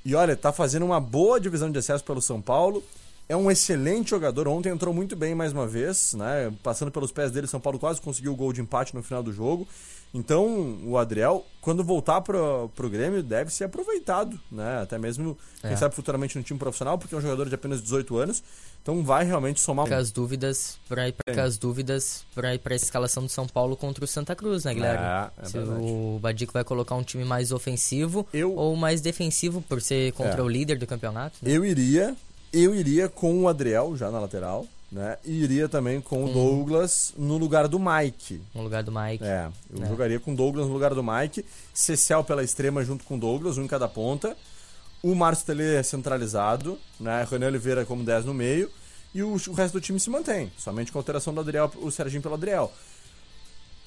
E 0.04 0.14
olha, 0.14 0.36
tá 0.36 0.52
fazendo 0.52 0.84
uma 0.84 1.00
boa 1.00 1.40
divisão 1.40 1.70
de 1.70 1.78
acesso 1.78 2.04
pelo 2.04 2.20
São 2.22 2.40
Paulo. 2.42 2.84
É 3.28 3.36
um 3.36 3.50
excelente 3.50 4.10
jogador. 4.10 4.46
Ontem 4.46 4.68
entrou 4.68 4.94
muito 4.94 5.16
bem 5.16 5.34
mais 5.34 5.52
uma 5.52 5.66
vez, 5.66 6.14
né? 6.14 6.52
Passando 6.62 6.92
pelos 6.92 7.10
pés 7.10 7.32
dele, 7.32 7.46
São 7.48 7.58
Paulo 7.60 7.78
quase 7.78 8.00
conseguiu 8.00 8.32
o 8.32 8.36
gol 8.36 8.52
de 8.52 8.60
empate 8.60 8.94
no 8.94 9.02
final 9.02 9.22
do 9.22 9.32
jogo. 9.32 9.66
Então, 10.14 10.78
o 10.84 10.96
Adriel, 10.96 11.44
quando 11.60 11.82
voltar 11.82 12.20
pro, 12.20 12.70
pro 12.76 12.88
Grêmio, 12.88 13.22
deve 13.24 13.52
ser 13.52 13.64
aproveitado, 13.64 14.38
né? 14.50 14.80
Até 14.80 14.96
mesmo, 14.96 15.36
quem 15.60 15.72
É. 15.72 15.76
sabe, 15.76 15.94
futuramente 15.96 16.38
no 16.38 16.44
time 16.44 16.58
profissional, 16.58 16.96
porque 16.96 17.14
é 17.14 17.18
um 17.18 17.20
jogador 17.20 17.48
de 17.48 17.54
apenas 17.56 17.82
18 17.82 18.16
anos. 18.16 18.42
Então 18.80 19.02
vai 19.02 19.24
realmente 19.24 19.58
somar 19.58 19.84
Fica 19.86 19.96
as 19.98 20.12
dúvidas 20.12 20.78
para 20.88 21.08
ir 21.08 21.12
para 21.12 21.42
as 21.42 21.58
dúvidas 21.58 22.24
para 22.32 22.54
ir 22.54 22.60
para 22.60 22.72
a 22.72 22.76
escalação 22.76 23.24
do 23.24 23.28
São 23.28 23.48
Paulo 23.48 23.76
contra 23.76 24.04
o 24.04 24.06
Santa 24.06 24.36
Cruz, 24.36 24.64
né, 24.64 24.72
Guilherme? 24.72 25.04
É, 25.04 25.30
é 25.42 25.44
Se 25.46 25.52
verdade. 25.54 25.80
o 25.82 26.18
Badico 26.22 26.52
vai 26.52 26.62
colocar 26.62 26.94
um 26.94 27.02
time 27.02 27.24
mais 27.24 27.50
ofensivo 27.50 28.24
Eu- 28.32 28.54
ou 28.54 28.76
mais 28.76 29.00
defensivo 29.00 29.60
por 29.60 29.82
ser 29.82 30.12
contra 30.12 30.40
É. 30.40 30.42
o 30.42 30.48
líder 30.48 30.78
do 30.78 30.86
campeonato. 30.86 31.36
né? 31.42 31.50
Eu 31.50 31.64
iria, 31.64 32.16
eu 32.52 32.74
iria 32.74 33.08
com 33.08 33.42
o 33.42 33.48
Adriel 33.48 33.96
já 33.96 34.10
na 34.10 34.18
lateral, 34.20 34.66
né? 34.90 35.16
E 35.24 35.42
iria 35.42 35.68
também 35.68 36.00
com 36.00 36.24
o 36.24 36.32
Douglas 36.32 37.12
no 37.16 37.36
lugar 37.36 37.68
do 37.68 37.78
Mike. 37.78 38.40
No 38.54 38.62
lugar 38.62 38.82
do 38.82 38.92
Mike. 38.92 39.24
É, 39.24 39.48
eu 39.74 39.82
É. 39.82 39.86
jogaria 39.88 40.20
com 40.20 40.32
o 40.32 40.36
Douglas 40.36 40.66
no 40.66 40.72
lugar 40.72 40.94
do 40.94 41.02
Mike, 41.02 41.44
Cecel 41.74 42.22
pela 42.24 42.42
extrema 42.44 42.84
junto 42.84 43.04
com 43.04 43.16
o 43.16 43.20
Douglas, 43.20 43.58
um 43.58 43.64
em 43.64 43.68
cada 43.68 43.88
ponta. 43.88 44.36
O 45.02 45.14
Márcio 45.14 45.46
Tele 45.46 45.82
centralizado, 45.84 46.78
né? 46.98 47.26
René 47.30 47.46
Oliveira 47.46 47.84
como 47.84 48.02
10 48.02 48.24
no 48.24 48.34
meio. 48.34 48.70
E 49.14 49.22
o, 49.22 49.32
o 49.34 49.52
resto 49.52 49.74
do 49.74 49.80
time 49.80 49.98
se 50.00 50.10
mantém, 50.10 50.50
somente 50.58 50.92
com 50.92 50.98
a 50.98 51.00
alteração 51.00 51.32
do 51.32 51.40
Adriel, 51.40 51.70
o 51.80 51.90
Serginho 51.90 52.22
pelo 52.22 52.34
Adriel. 52.34 52.72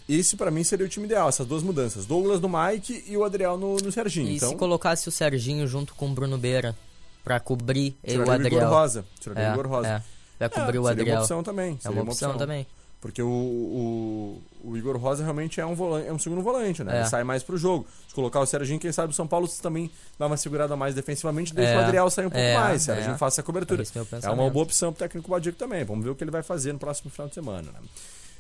Esse 0.08 0.36
pra 0.36 0.50
mim 0.50 0.63
seria 0.63 0.86
o 0.86 0.89
time 0.89 1.06
ideal, 1.06 1.30
essas 1.30 1.45
duas 1.45 1.62
mudanças. 1.62 2.06
Douglas 2.08 2.39
no 2.41 2.50
Mike 2.50 3.04
e 3.08 3.15
o 3.15 3.24
Adriel 3.24 3.58
no, 3.58 3.76
no 3.78 3.91
Serginho. 3.91 4.28
E 4.30 4.38
então, 4.38 4.50
se 4.50 4.56
colocasse 4.56 5.08
o 5.08 5.12
Serginho 5.12 5.67
junto 5.67 5.93
com 5.93 6.10
o 6.10 6.13
Bruno 6.13 6.36
Beira 6.38 6.76
para 7.23 7.39
cobrir 7.39 7.97
o 8.03 8.08
tiraria 8.08 8.19
o 8.19 8.23
Igor 8.23 8.34
Adriel? 8.34 8.69
Rosa. 8.69 9.05
Tiraria 9.19 9.43
o 9.43 9.47
É, 9.47 9.53
Igor 9.53 9.67
Rosa. 9.67 9.88
é. 9.88 10.03
Vai 10.39 10.49
cobrir 10.49 10.77
É, 10.77 10.79
o 10.79 10.84
seria 10.84 10.91
Adriel. 10.91 11.15
uma 11.15 11.21
opção 11.21 11.43
também. 11.43 11.73
é 11.73 11.82
seria 11.82 12.01
uma 12.01 12.12
opção, 12.12 12.38
também. 12.38 12.65
Porque 13.01 13.21
o, 13.21 13.27
o, 13.29 14.41
o 14.71 14.77
Igor 14.77 14.97
Rosa 14.97 15.23
realmente 15.23 15.62
é 15.62 15.65
um, 15.65 15.73
volante, 15.73 16.08
é 16.10 16.13
um 16.13 16.19
segundo 16.19 16.41
volante, 16.41 16.84
né? 16.84 16.97
É. 16.97 16.99
Ele 17.01 17.10
sai 17.10 17.23
mais 17.23 17.41
pro 17.43 17.55
jogo. 17.58 17.88
Se 18.08 18.13
colocar 18.13 18.41
o 18.41 18.45
Serginho, 18.45 18.77
quem 18.79 18.91
sabe 18.91 19.12
o 19.13 19.15
São 19.15 19.25
Paulo 19.25 19.47
também 19.62 19.89
dá 20.17 20.27
uma 20.27 20.36
segurada 20.36 20.75
mais 20.75 20.93
defensivamente, 20.95 21.53
deixa 21.53 21.71
É. 21.71 21.77
o 21.77 21.79
Adriel 21.79 22.10
sair 22.10 22.25
um 22.25 22.29
pouco 22.29 22.43
É, 22.45 22.55
mais. 22.55 22.82
O 22.82 22.86
Serginho 22.86 23.13
é. 23.15 23.17
faça 23.17 23.39
a 23.39 23.43
cobertura. 23.43 23.84
É 23.84 23.99
o 24.01 24.08
É 24.23 24.29
uma 24.29 24.49
boa 24.49 24.63
opção 24.63 24.91
pro 24.91 24.99
técnico 24.99 25.29
Badico 25.32 25.58
também. 25.58 25.86
Vamos 25.86 26.03
ver 26.03 26.12
o 26.12 26.15
que 26.15 26.23
ele 26.25 26.32
vai 26.32 26.43
fazer 26.43 26.73
no 26.73 26.79
próximo 26.79 27.10
final 27.10 27.27
de 27.29 27.36
semana, 27.36 27.71
né? 27.71 27.79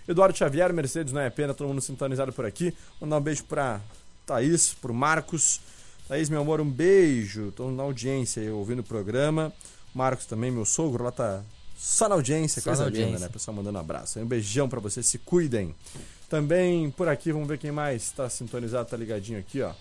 Eduardo 0.07 0.37
Xavier, 0.37 0.73
Mercedes 0.73 1.13
não 1.13 1.21
é 1.21 1.29
pena, 1.29 1.53
todo 1.53 1.67
mundo 1.67 1.79
sintonizado 1.81 2.33
por 2.33 2.45
aqui. 2.45 2.75
Mandar 2.99 3.17
um 3.17 3.21
beijo 3.21 3.43
pra 3.45 3.79
Thaís, 4.25 4.73
pro 4.73 4.93
Marcos. 4.93 5.61
Thaís, 6.09 6.27
meu 6.27 6.41
amor, 6.41 6.59
um 6.59 6.67
beijo. 6.67 7.51
Tô 7.51 7.69
na 7.69 7.83
audiência 7.83 8.41
aí, 8.41 8.49
ouvindo 8.49 8.79
o 8.79 8.83
programa. 8.83 9.53
Marcos 9.93 10.25
também, 10.25 10.49
meu 10.49 10.65
sogro, 10.65 11.03
lá 11.03 11.11
tá 11.11 11.43
Só 11.77 12.09
na 12.09 12.15
audiência, 12.15 12.63
Só 12.63 12.71
coisa 12.71 12.85
na 12.85 12.89
linda, 12.89 13.19
né? 13.19 13.29
Pessoal 13.29 13.55
mandando 13.55 13.77
um 13.77 13.81
abraço. 13.81 14.19
Um 14.19 14.25
beijão 14.25 14.67
pra 14.67 14.79
vocês, 14.79 15.05
se 15.05 15.19
cuidem. 15.19 15.75
Também 16.27 16.89
por 16.89 17.07
aqui, 17.07 17.31
vamos 17.31 17.47
ver 17.47 17.59
quem 17.59 17.71
mais 17.71 18.09
tá 18.09 18.27
sintonizado, 18.27 18.89
tá 18.89 18.97
ligadinho 18.97 19.37
aqui, 19.37 19.61
ó. 19.61 19.71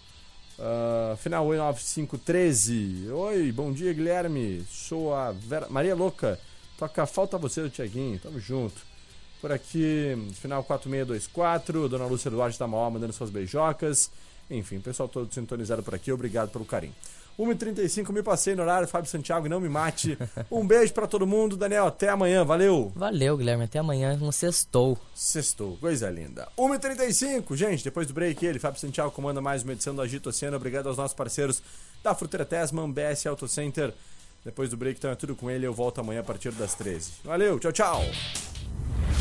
Ah, 0.58 1.16
final 1.16 1.46
9513. 1.46 3.08
Oi, 3.10 3.50
bom 3.50 3.72
dia, 3.72 3.90
Guilherme. 3.94 4.66
Sou 4.70 5.14
a 5.14 5.32
Vera... 5.32 5.66
Maria 5.70 5.94
Louca. 5.94 6.38
Toca 6.76 7.06
Falta 7.06 7.38
Você 7.38 7.62
do 7.62 7.70
Tiaguinho. 7.70 8.18
Tamo 8.18 8.38
junto. 8.38 8.82
Por 9.40 9.50
aqui, 9.50 10.14
final 10.34 10.62
4624. 10.62 11.88
Dona 11.88 12.04
Lúcia 12.04 12.30
Duarte 12.30 12.58
da 12.58 12.66
Mauá 12.66 12.90
mandando 12.90 13.14
suas 13.14 13.30
beijocas. 13.30 14.10
Enfim, 14.50 14.80
pessoal 14.80 15.08
todo 15.08 15.32
sintonizado 15.32 15.82
por 15.82 15.94
aqui. 15.94 16.12
Obrigado 16.12 16.50
pelo 16.50 16.64
carinho. 16.64 16.94
1h35, 17.38 18.12
me 18.12 18.22
passei 18.22 18.56
no 18.56 18.62
horário. 18.62 18.88
Fábio 18.88 19.08
Santiago, 19.08 19.48
não 19.48 19.60
me 19.60 19.68
mate. 19.68 20.18
Um 20.50 20.66
beijo 20.66 20.92
pra 20.92 21.06
todo 21.06 21.24
mundo. 21.24 21.56
Daniel, 21.56 21.86
até 21.86 22.08
amanhã. 22.08 22.44
Valeu. 22.44 22.92
Valeu, 22.96 23.36
Guilherme. 23.36 23.64
Até 23.64 23.78
amanhã. 23.78 24.18
Um 24.20 24.32
sextou. 24.32 24.98
Sextou, 25.14 25.76
coisa 25.76 26.10
linda. 26.10 26.48
1h35, 26.58 27.54
gente, 27.54 27.84
depois 27.84 28.08
do 28.08 28.14
break, 28.14 28.44
ele, 28.44 28.58
Fábio 28.58 28.80
Santiago, 28.80 29.12
comanda 29.12 29.40
mais 29.40 29.62
uma 29.62 29.72
edição 29.72 29.94
do 29.94 30.02
Agito 30.02 30.30
Oceano. 30.30 30.56
Obrigado 30.56 30.88
aos 30.88 30.96
nossos 30.96 31.14
parceiros 31.14 31.62
da 32.02 32.12
Fruteira 32.12 32.44
Tesman, 32.44 32.90
BS 32.90 33.26
Auto 33.26 33.46
Center. 33.46 33.94
Depois 34.44 34.70
do 34.70 34.76
break, 34.76 34.98
então 34.98 35.10
é 35.10 35.14
tudo 35.14 35.36
com 35.36 35.48
ele. 35.48 35.64
Eu 35.64 35.72
volto 35.72 36.00
amanhã 36.00 36.20
a 36.20 36.24
partir 36.24 36.50
das 36.52 36.74
13. 36.74 37.12
Valeu, 37.22 37.60
tchau, 37.60 37.70
tchau. 37.70 38.02